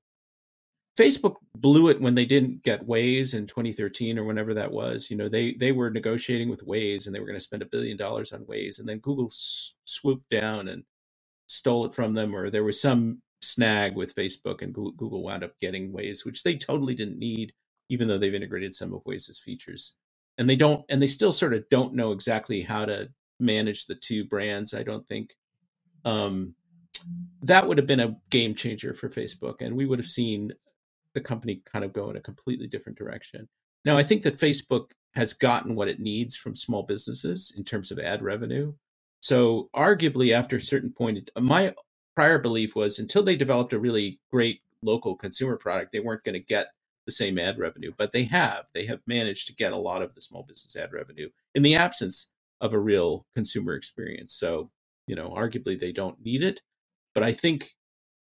Facebook 0.99 1.37
blew 1.57 1.89
it 1.91 2.01
when 2.01 2.15
they 2.17 2.27
didn't 2.27 2.63
get 2.65 2.87
Waze 2.87 3.35
in 3.35 3.47
2013 3.47 4.19
or 4.19 4.25
whenever 4.25 4.55
that 4.55 4.73
was. 4.73 5.11
You 5.11 5.17
know, 5.17 5.29
they 5.29 5.55
they 5.55 5.73
were 5.73 5.91
negotiating 5.91 6.51
with 6.51 6.67
Waze 6.67 7.07
and 7.07 7.15
they 7.15 7.21
were 7.21 7.27
going 7.27 7.37
to 7.39 7.41
spend 7.45 7.63
a 7.63 7.67
billion 7.67 7.97
dollars 7.97 8.33
on 8.33 8.45
Waze, 8.47 8.79
and 8.79 8.89
then 8.89 8.99
Google 8.99 9.27
s- 9.27 9.75
swooped 9.87 10.31
down 10.31 10.69
and 10.69 10.85
stole 11.49 11.87
it 11.87 11.95
from 11.95 12.15
them, 12.15 12.35
or 12.37 12.51
there 12.51 12.65
was 12.65 12.81
some 12.81 13.23
snag 13.43 13.97
with 13.97 14.15
Facebook, 14.17 14.63
and 14.63 14.75
Google 14.75 15.23
wound 15.25 15.45
up 15.45 15.59
getting 15.61 15.93
Waze, 15.95 16.25
which 16.27 16.45
they 16.45 16.57
totally 16.57 16.95
didn't 16.95 17.19
need, 17.21 17.55
even 17.91 18.09
though 18.09 18.19
they've 18.19 18.35
integrated 18.35 18.75
some 18.75 18.95
of 18.95 19.05
Waze's 19.05 19.41
features. 19.41 19.97
And 20.39 20.51
they 20.51 20.57
don't, 20.57 20.85
and 20.91 21.03
they 21.03 21.09
still 21.09 21.33
sort 21.33 21.55
of 21.55 21.69
don't 21.71 21.95
know 21.95 22.13
exactly 22.13 22.63
how 22.63 22.87
to 22.87 23.11
manage 23.41 23.87
the 23.87 23.97
two 23.97 24.25
brands. 24.27 24.75
I 24.75 24.85
don't 24.85 25.07
think. 25.09 25.33
Um, 26.05 26.55
that 27.43 27.67
would 27.67 27.79
have 27.79 27.87
been 27.87 28.01
a 28.01 28.17
game 28.31 28.55
changer 28.55 28.95
for 28.95 29.09
Facebook, 29.09 29.57
and 29.61 29.77
we 29.77 29.87
would 29.87 29.99
have 29.99 30.09
seen 30.09 30.53
the 31.15 31.21
company 31.21 31.63
kind 31.65 31.85
of 31.85 31.93
go 31.93 32.11
in 32.11 32.17
a 32.17 32.21
completely 32.21 32.67
different 32.67 32.99
direction. 32.99 33.49
Now, 33.85 33.97
I 33.97 34.03
think 34.03 34.23
that 34.23 34.39
Facebook 34.39 34.91
has 35.15 35.33
gotten 35.33 35.75
what 35.75 35.89
it 35.89 36.01
needs 36.01 36.37
from 36.37 36.57
small 36.57 36.83
businesses 36.83 37.53
in 37.57 37.65
terms 37.65 37.91
of 37.91 37.99
ad 37.99 38.23
revenue. 38.23 38.75
So, 39.21 39.69
arguably, 39.75 40.33
after 40.33 40.57
a 40.57 40.61
certain 40.61 40.93
point, 40.93 41.31
my 41.39 41.75
prior 42.15 42.39
belief 42.39 42.75
was 42.75 42.99
until 42.99 43.23
they 43.23 43.37
developed 43.37 43.73
a 43.73 43.79
really 43.79 44.21
great 44.31 44.61
local 44.83 45.17
consumer 45.17 45.57
product, 45.57 45.93
they 45.93 46.01
weren't 46.01 46.25
going 46.25 46.35
to 46.35 46.41
get 46.41 46.69
the 47.07 47.13
same 47.13 47.39
ad 47.39 47.59
revenue. 47.59 47.93
But 47.97 48.13
they 48.13 48.25
have. 48.25 48.67
They 48.75 48.87
have 48.87 49.01
managed 49.07 49.47
to 49.47 49.55
get 49.55 49.73
a 49.73 49.79
lot 49.79 50.03
of 50.03 50.15
the 50.15 50.21
small 50.21 50.43
business 50.43 50.77
ad 50.77 50.93
revenue 50.93 51.31
in 51.55 51.63
the 51.63 51.75
absence 51.75 52.31
of 52.61 52.75
a 52.75 52.79
real 52.79 53.27
consumer 53.35 53.75
experience. 53.75 54.35
So, 54.35 54.71
you 55.07 55.17
know, 55.17 55.31
arguably 55.31 55.79
they 55.79 55.93
don't 55.93 56.23
need 56.23 56.43
it. 56.43 56.61
But 57.19 57.27
I 57.27 57.33
think 57.33 57.75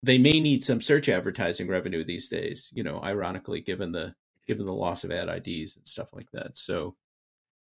they 0.03 0.19
may 0.19 0.39
need 0.39 0.63
some 0.63 0.79
search 0.79 1.09
advertising 1.09 1.67
revenue 1.67 2.03
these 2.03 2.29
days. 2.29 2.69
You 2.71 2.83
know, 2.83 3.01
ironically, 3.03 3.61
given 3.61 3.91
the 3.91 4.13
given 4.47 4.67
the 4.67 4.73
loss 4.73 5.03
of 5.03 5.11
ad 5.11 5.27
IDs 5.27 5.75
and 5.75 5.87
stuff 5.87 6.13
like 6.13 6.29
that. 6.33 6.55
So 6.57 6.95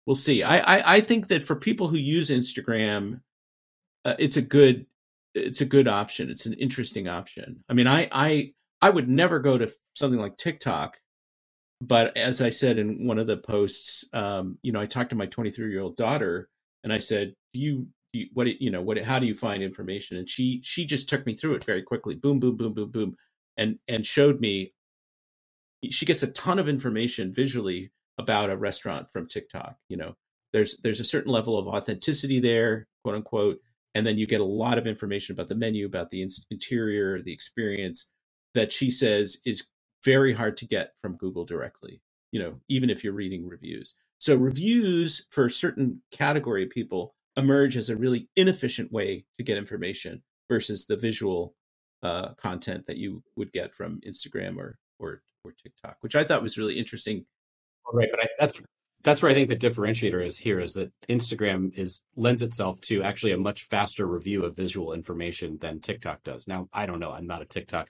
we'll 0.05 0.15
see. 0.15 0.43
I 0.43 0.59
I, 0.59 0.95
I 0.97 1.01
think 1.01 1.29
that 1.29 1.43
for 1.43 1.55
people 1.55 1.87
who 1.87 1.97
use 1.97 2.29
Instagram, 2.29 3.21
uh, 4.05 4.15
it's 4.19 4.37
a 4.37 4.43
good 4.43 4.85
it's 5.35 5.61
a 5.61 5.65
good 5.65 5.87
option. 5.87 6.29
It's 6.29 6.45
an 6.45 6.53
interesting 6.53 7.07
option. 7.07 7.63
I 7.69 7.73
mean, 7.73 7.87
I 7.87 8.09
I 8.11 8.53
I 8.81 8.91
would 8.91 9.09
never 9.09 9.39
go 9.39 9.57
to 9.57 9.71
something 9.95 10.19
like 10.19 10.37
TikTok, 10.37 10.97
but 11.81 12.15
as 12.17 12.41
I 12.41 12.51
said 12.51 12.79
in 12.79 13.07
one 13.07 13.19
of 13.19 13.27
the 13.27 13.37
posts, 13.37 14.05
um, 14.13 14.59
you 14.63 14.71
know, 14.73 14.81
I 14.81 14.87
talked 14.87 15.11
to 15.11 15.17
my 15.17 15.27
23 15.27 15.71
year 15.71 15.81
old 15.81 15.97
daughter, 15.97 16.49
and 16.83 16.93
I 16.93 16.99
said, 16.99 17.35
"Do 17.53 17.61
you 17.61 17.87
you, 18.19 18.27
what 18.33 18.47
you 18.61 18.71
know 18.71 18.81
what 18.81 18.99
how 18.99 19.19
do 19.19 19.27
you 19.27 19.35
find 19.35 19.63
information? 19.63 20.17
And 20.17 20.29
she 20.29 20.61
she 20.63 20.85
just 20.85 21.09
took 21.09 21.25
me 21.25 21.35
through 21.35 21.55
it 21.55 21.65
very 21.65 21.83
quickly 21.83 22.15
boom 22.15 22.39
boom 22.39 22.57
boom 22.57 22.73
boom 22.73 22.91
boom 22.91 23.15
and 23.57 23.79
and 23.87 24.05
showed 24.05 24.41
me 24.41 24.73
she 25.91 26.05
gets 26.05 26.23
a 26.23 26.27
ton 26.27 26.59
of 26.59 26.69
information 26.69 27.33
visually 27.33 27.91
about 28.17 28.49
a 28.49 28.57
restaurant 28.57 29.09
from 29.11 29.27
TikTok 29.27 29.77
you 29.89 29.97
know? 29.97 30.15
There's 30.53 30.77
there's 30.79 31.01
a 31.01 31.05
certain 31.05 31.31
level 31.31 31.57
of 31.57 31.67
authenticity 31.67 32.39
there 32.39 32.87
quote 33.03 33.15
unquote 33.15 33.59
and 33.95 34.05
then 34.07 34.17
you 34.17 34.27
get 34.27 34.41
a 34.41 34.45
lot 34.45 34.77
of 34.77 34.87
information 34.87 35.33
about 35.33 35.49
the 35.49 35.55
menu 35.55 35.85
about 35.85 36.11
the 36.11 36.21
interior 36.51 37.21
the 37.21 37.33
experience 37.33 38.11
that 38.55 38.71
she 38.73 38.91
says 38.91 39.37
is 39.45 39.69
very 40.05 40.33
hard 40.33 40.57
to 40.57 40.67
get 40.67 40.93
from 41.01 41.17
Google 41.17 41.45
directly 41.45 42.01
you 42.31 42.39
know 42.41 42.59
even 42.69 42.89
if 42.89 43.03
you're 43.03 43.13
reading 43.13 43.47
reviews. 43.47 43.95
So 44.19 44.35
reviews 44.35 45.27
for 45.31 45.45
a 45.45 45.51
certain 45.51 46.01
category 46.11 46.63
of 46.63 46.69
people 46.71 47.15
emerge 47.37 47.77
as 47.77 47.89
a 47.89 47.95
really 47.95 48.29
inefficient 48.35 48.91
way 48.91 49.25
to 49.37 49.43
get 49.43 49.57
information 49.57 50.23
versus 50.49 50.85
the 50.85 50.95
visual 50.95 51.55
uh, 52.03 52.33
content 52.35 52.85
that 52.87 52.97
you 52.97 53.23
would 53.35 53.51
get 53.51 53.73
from 53.73 53.99
Instagram 54.07 54.57
or 54.57 54.77
or 54.99 55.21
or 55.43 55.53
TikTok, 55.61 55.97
which 56.01 56.15
I 56.15 56.23
thought 56.23 56.43
was 56.43 56.57
really 56.57 56.77
interesting. 56.77 57.25
Right, 57.91 58.09
but 58.11 58.23
I, 58.23 58.27
that's 58.39 58.61
that's 59.03 59.21
where 59.21 59.31
I 59.31 59.35
think 59.35 59.49
the 59.49 59.55
differentiator 59.55 60.25
is 60.25 60.37
here 60.37 60.59
is 60.59 60.73
that 60.73 60.91
Instagram 61.07 61.77
is 61.77 62.01
lends 62.15 62.41
itself 62.41 62.81
to 62.81 63.03
actually 63.03 63.33
a 63.33 63.37
much 63.37 63.67
faster 63.67 64.07
review 64.07 64.43
of 64.43 64.55
visual 64.55 64.93
information 64.93 65.57
than 65.59 65.79
TikTok 65.79 66.23
does. 66.23 66.47
Now, 66.47 66.67
I 66.73 66.87
don't 66.87 66.99
know, 66.99 67.11
I'm 67.11 67.27
not 67.27 67.43
a 67.43 67.45
TikTok 67.45 67.89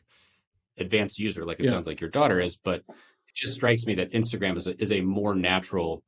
advanced 0.77 1.17
user 1.17 1.45
like 1.45 1.59
it 1.59 1.65
yeah. 1.65 1.71
sounds 1.71 1.87
like 1.87 2.01
your 2.01 2.09
daughter 2.09 2.41
is, 2.41 2.57
but 2.57 2.83
it 2.89 3.33
just 3.33 3.55
strikes 3.55 3.85
me 3.85 3.95
that 3.95 4.11
Instagram 4.11 4.57
is 4.57 4.67
a, 4.67 4.81
is 4.81 4.91
a 4.91 4.99
more 4.99 5.35
natural 5.35 6.03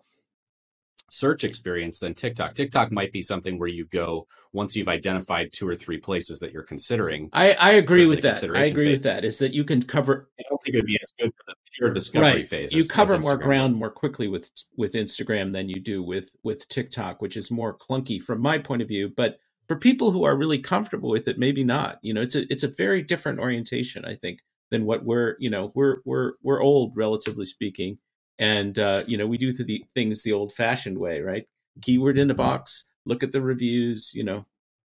search 1.10 1.43
experience 1.43 1.99
than 1.99 2.13
TikTok. 2.13 2.53
TikTok 2.53 2.91
might 2.91 3.12
be 3.12 3.21
something 3.21 3.57
where 3.57 3.69
you 3.69 3.86
go 3.86 4.27
once 4.53 4.75
you've 4.75 4.89
identified 4.89 5.51
two 5.51 5.67
or 5.67 5.75
three 5.75 5.97
places 5.97 6.39
that 6.39 6.51
you're 6.51 6.63
considering. 6.63 7.29
I, 7.33 7.53
I 7.60 7.71
agree 7.73 8.05
with 8.05 8.21
that. 8.21 8.43
I 8.43 8.65
agree 8.65 8.86
phase. 8.86 8.95
with 8.95 9.03
that. 9.03 9.25
Is 9.25 9.39
that 9.39 9.53
you 9.53 9.63
can 9.63 9.81
cover. 9.81 10.29
I 10.39 10.43
don't 10.49 10.62
think 10.63 10.75
it 10.75 10.79
would 10.79 10.86
be 10.86 10.99
as 11.01 11.13
good 11.17 11.31
for 11.33 11.43
the 11.47 11.55
pure 11.73 11.93
discovery 11.93 12.27
right. 12.27 12.47
phase. 12.47 12.73
You 12.73 12.79
as, 12.79 12.91
cover 12.91 13.15
as 13.15 13.23
more 13.23 13.38
ground 13.38 13.75
more 13.75 13.91
quickly 13.91 14.27
with 14.27 14.49
with 14.75 14.93
Instagram 14.93 15.53
than 15.53 15.69
you 15.69 15.79
do 15.79 16.03
with 16.03 16.36
with 16.43 16.67
TikTok, 16.67 17.21
which 17.21 17.38
is 17.38 17.51
more 17.51 17.77
clunky 17.77 18.21
from 18.21 18.41
my 18.41 18.57
point 18.57 18.81
of 18.81 18.88
view. 18.88 19.10
But 19.10 19.39
for 19.67 19.75
people 19.75 20.12
who 20.12 20.23
are 20.23 20.36
really 20.36 20.60
comfortable 20.60 21.10
with 21.10 21.27
it, 21.27 21.38
maybe 21.38 21.63
not. 21.63 21.99
You 22.01 22.13
know, 22.13 22.21
it's 22.21 22.36
a 22.36 22.51
it's 22.51 22.63
a 22.63 22.69
very 22.69 23.01
different 23.01 23.39
orientation. 23.39 24.05
I 24.05 24.15
think 24.15 24.39
than 24.69 24.86
what 24.86 25.05
we're 25.05 25.36
you 25.39 25.49
know 25.49 25.71
we're 25.75 25.97
we're 26.05 26.33
we're 26.41 26.62
old 26.62 26.93
relatively 26.95 27.45
speaking 27.45 27.99
and 28.39 28.78
uh, 28.80 29.04
you 29.08 29.17
know 29.17 29.28
we 29.28 29.38
do 29.38 29.54
the 29.54 29.84
things 29.93 30.23
the 30.23 30.34
old 30.34 30.54
fashioned 30.54 30.97
way 30.97 31.21
right? 31.21 31.47
Keyword 31.82 32.17
in 32.17 32.32
a 32.32 32.36
box 32.36 32.86
look 33.06 33.23
at 33.23 33.32
the 33.32 33.41
reviews 33.41 34.12
you 34.13 34.23
know 34.23 34.45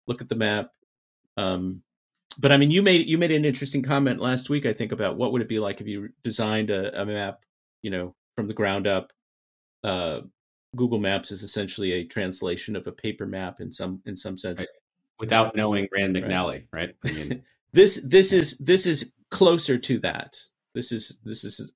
look 0.07 0.21
at 0.21 0.29
the 0.29 0.35
map 0.35 0.69
um, 1.37 1.81
but 2.37 2.51
i 2.51 2.57
mean 2.57 2.71
you 2.71 2.81
made 2.81 3.09
you 3.09 3.17
made 3.17 3.31
an 3.31 3.45
interesting 3.45 3.81
comment 3.81 4.19
last 4.19 4.49
week 4.49 4.65
i 4.65 4.73
think 4.73 4.91
about 4.91 5.17
what 5.17 5.31
would 5.31 5.41
it 5.41 5.49
be 5.49 5.59
like 5.59 5.81
if 5.81 5.87
you 5.87 6.09
designed 6.23 6.69
a, 6.69 7.01
a 7.01 7.05
map 7.05 7.39
you 7.81 7.89
know 7.89 8.15
from 8.35 8.47
the 8.47 8.53
ground 8.53 8.87
up. 8.87 9.11
Uh, 9.83 10.21
google 10.75 10.99
maps 10.99 11.31
is 11.31 11.43
essentially 11.43 11.93
a 11.93 12.03
translation 12.03 12.75
of 12.75 12.85
a 12.87 12.91
paper 12.91 13.25
map 13.25 13.61
in 13.61 13.71
some 13.71 14.01
in 14.05 14.15
some 14.15 14.37
sense. 14.37 14.61
Right. 14.61 14.67
without 15.19 15.55
knowing 15.55 15.87
rand 15.93 16.15
mcnally 16.15 16.65
right, 16.73 16.95
right? 16.95 16.95
i 17.05 17.11
mean 17.13 17.43
this 17.71 18.01
this 18.03 18.33
is 18.33 18.57
this 18.57 18.85
is 18.85 19.11
closer 19.29 19.77
to 19.77 19.99
that. 19.99 20.37
This 20.73 20.91
is 20.91 21.19
this 21.23 21.43
is 21.43 21.71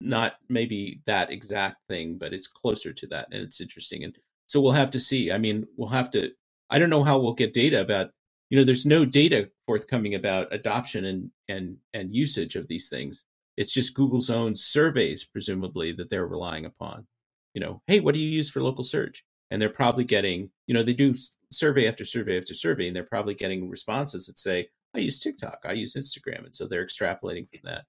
not 0.00 0.36
maybe 0.48 1.00
that 1.06 1.30
exact 1.30 1.76
thing, 1.88 2.18
but 2.18 2.32
it's 2.32 2.46
closer 2.46 2.92
to 2.92 3.06
that, 3.08 3.28
and 3.32 3.42
it's 3.42 3.60
interesting. 3.60 4.04
And 4.04 4.16
so 4.46 4.60
we'll 4.60 4.72
have 4.72 4.90
to 4.92 5.00
see. 5.00 5.32
I 5.32 5.38
mean, 5.38 5.66
we'll 5.76 5.88
have 5.90 6.10
to. 6.12 6.32
I 6.70 6.78
don't 6.78 6.90
know 6.90 7.04
how 7.04 7.18
we'll 7.18 7.34
get 7.34 7.52
data 7.52 7.80
about. 7.80 8.10
You 8.50 8.58
know, 8.58 8.64
there's 8.64 8.86
no 8.86 9.04
data 9.04 9.50
forthcoming 9.66 10.14
about 10.14 10.48
adoption 10.52 11.04
and 11.04 11.30
and 11.48 11.78
and 11.92 12.14
usage 12.14 12.56
of 12.56 12.68
these 12.68 12.88
things 12.88 13.24
It's 13.56 13.72
just 13.74 13.94
Google's 13.94 14.30
own 14.30 14.54
surveys, 14.56 15.24
presumably, 15.24 15.92
that 15.92 16.10
they're 16.10 16.26
relying 16.26 16.64
upon. 16.64 17.06
You 17.54 17.60
know, 17.60 17.82
hey, 17.88 18.00
what 18.00 18.14
do 18.14 18.20
you 18.20 18.28
use 18.30 18.48
for 18.48 18.62
local 18.62 18.84
search? 18.84 19.24
And 19.50 19.60
they're 19.60 19.68
probably 19.68 20.04
getting, 20.04 20.50
you 20.66 20.74
know, 20.74 20.82
they 20.84 20.92
do 20.94 21.16
survey 21.50 21.88
after 21.88 22.04
survey 22.04 22.38
after 22.38 22.54
survey, 22.54 22.86
and 22.86 22.94
they're 22.96 23.02
probably 23.04 23.34
getting 23.34 23.68
responses 23.68 24.26
that 24.26 24.38
say, 24.38 24.68
I 24.94 25.00
use 25.00 25.18
TikTok, 25.18 25.60
I 25.64 25.72
use 25.72 25.94
Instagram. 25.94 26.44
And 26.44 26.54
so 26.54 26.66
they're 26.68 26.86
extrapolating 26.86 27.48
from 27.50 27.60
that. 27.64 27.84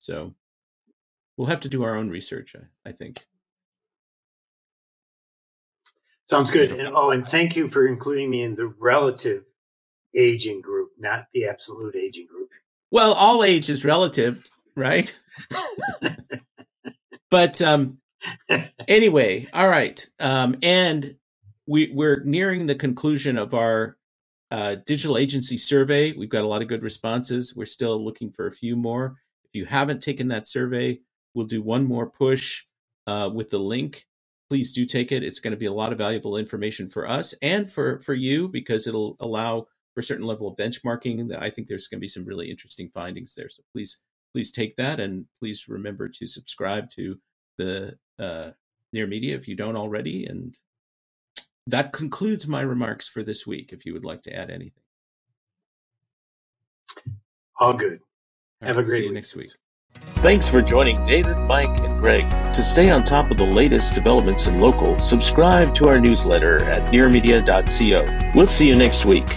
So 0.00 0.34
we'll 1.38 1.46
have 1.46 1.60
to 1.60 1.68
do 1.70 1.84
our 1.84 1.96
own 1.96 2.10
research, 2.10 2.54
I, 2.54 2.90
I 2.90 2.92
think. 2.92 3.24
Sounds 6.28 6.50
good. 6.50 6.72
And, 6.72 6.88
oh, 6.94 7.12
and 7.12 7.26
thank 7.26 7.56
you 7.56 7.70
for 7.70 7.86
including 7.86 8.28
me 8.28 8.42
in 8.42 8.54
the 8.54 8.74
relative 8.78 9.44
aging 10.14 10.60
group, 10.60 10.90
not 10.98 11.26
the 11.32 11.46
absolute 11.46 11.96
aging 11.96 12.26
group. 12.26 12.50
Well, 12.90 13.14
all 13.14 13.42
age 13.42 13.70
is 13.70 13.84
relative, 13.84 14.42
right? 14.76 15.14
but 17.30 17.62
um, 17.62 17.98
anyway, 18.86 19.46
all 19.54 19.68
right. 19.68 20.04
Um, 20.20 20.56
and 20.62 21.16
we, 21.66 21.90
we're 21.94 22.22
nearing 22.24 22.66
the 22.66 22.74
conclusion 22.74 23.38
of 23.38 23.54
our 23.54 23.96
uh, 24.50 24.76
digital 24.86 25.16
agency 25.16 25.56
survey. 25.56 26.12
We've 26.12 26.28
got 26.28 26.44
a 26.44 26.48
lot 26.48 26.62
of 26.62 26.68
good 26.68 26.82
responses. 26.82 27.54
We're 27.54 27.66
still 27.66 28.02
looking 28.04 28.32
for 28.32 28.46
a 28.46 28.52
few 28.52 28.76
more. 28.76 29.16
If 29.44 29.50
you 29.54 29.64
haven't 29.66 30.02
taken 30.02 30.28
that 30.28 30.46
survey, 30.46 31.00
we'll 31.34 31.46
do 31.46 31.62
one 31.62 31.84
more 31.84 32.08
push 32.08 32.64
uh, 33.06 33.30
with 33.32 33.50
the 33.50 33.58
link 33.58 34.06
please 34.48 34.72
do 34.72 34.84
take 34.84 35.12
it. 35.12 35.22
It's 35.22 35.40
going 35.40 35.52
to 35.52 35.58
be 35.58 35.66
a 35.66 35.72
lot 35.72 35.92
of 35.92 35.98
valuable 35.98 36.36
information 36.36 36.88
for 36.88 37.08
us 37.08 37.34
and 37.42 37.70
for 37.70 38.00
for 38.00 38.14
you 38.14 38.48
because 38.48 38.86
it'll 38.86 39.16
allow 39.20 39.66
for 39.94 40.00
a 40.00 40.02
certain 40.04 40.26
level 40.26 40.48
of 40.48 40.56
benchmarking. 40.56 41.36
I 41.40 41.50
think 41.50 41.68
there's 41.68 41.88
going 41.88 41.98
to 41.98 42.04
be 42.04 42.08
some 42.08 42.24
really 42.24 42.50
interesting 42.50 42.90
findings 42.92 43.34
there. 43.34 43.48
So 43.48 43.62
please 43.72 44.00
please 44.34 44.52
take 44.52 44.76
that 44.76 45.00
and 45.00 45.26
please 45.40 45.68
remember 45.68 46.08
to 46.08 46.26
subscribe 46.26 46.90
to 46.92 47.18
the 47.58 47.98
uh, 48.18 48.50
Near 48.92 49.06
Media 49.06 49.36
if 49.36 49.48
you 49.48 49.56
don't 49.56 49.76
already. 49.76 50.26
And 50.26 50.54
that 51.66 51.92
concludes 51.92 52.46
my 52.46 52.62
remarks 52.62 53.08
for 53.08 53.22
this 53.22 53.46
week. 53.46 53.72
If 53.72 53.84
you 53.84 53.92
would 53.92 54.04
like 54.04 54.22
to 54.22 54.34
add 54.34 54.50
anything, 54.50 54.82
all 57.60 57.74
good. 57.74 58.00
All 58.62 58.68
Have 58.68 58.76
right, 58.76 58.86
a 58.86 58.88
great 58.88 58.96
see 58.96 59.02
you 59.02 59.08
week. 59.08 59.14
next 59.14 59.36
week. 59.36 59.50
Thanks 60.16 60.48
for 60.48 60.60
joining 60.60 61.02
David, 61.04 61.38
Mike, 61.38 61.78
and 61.80 61.98
Greg. 62.00 62.28
To 62.54 62.62
stay 62.62 62.90
on 62.90 63.04
top 63.04 63.30
of 63.30 63.36
the 63.36 63.44
latest 63.44 63.94
developments 63.94 64.46
in 64.46 64.60
local, 64.60 64.98
subscribe 64.98 65.74
to 65.76 65.88
our 65.88 66.00
newsletter 66.00 66.64
at 66.64 66.92
nearmedia.co. 66.92 68.32
We'll 68.34 68.46
see 68.46 68.68
you 68.68 68.76
next 68.76 69.04
week. 69.04 69.28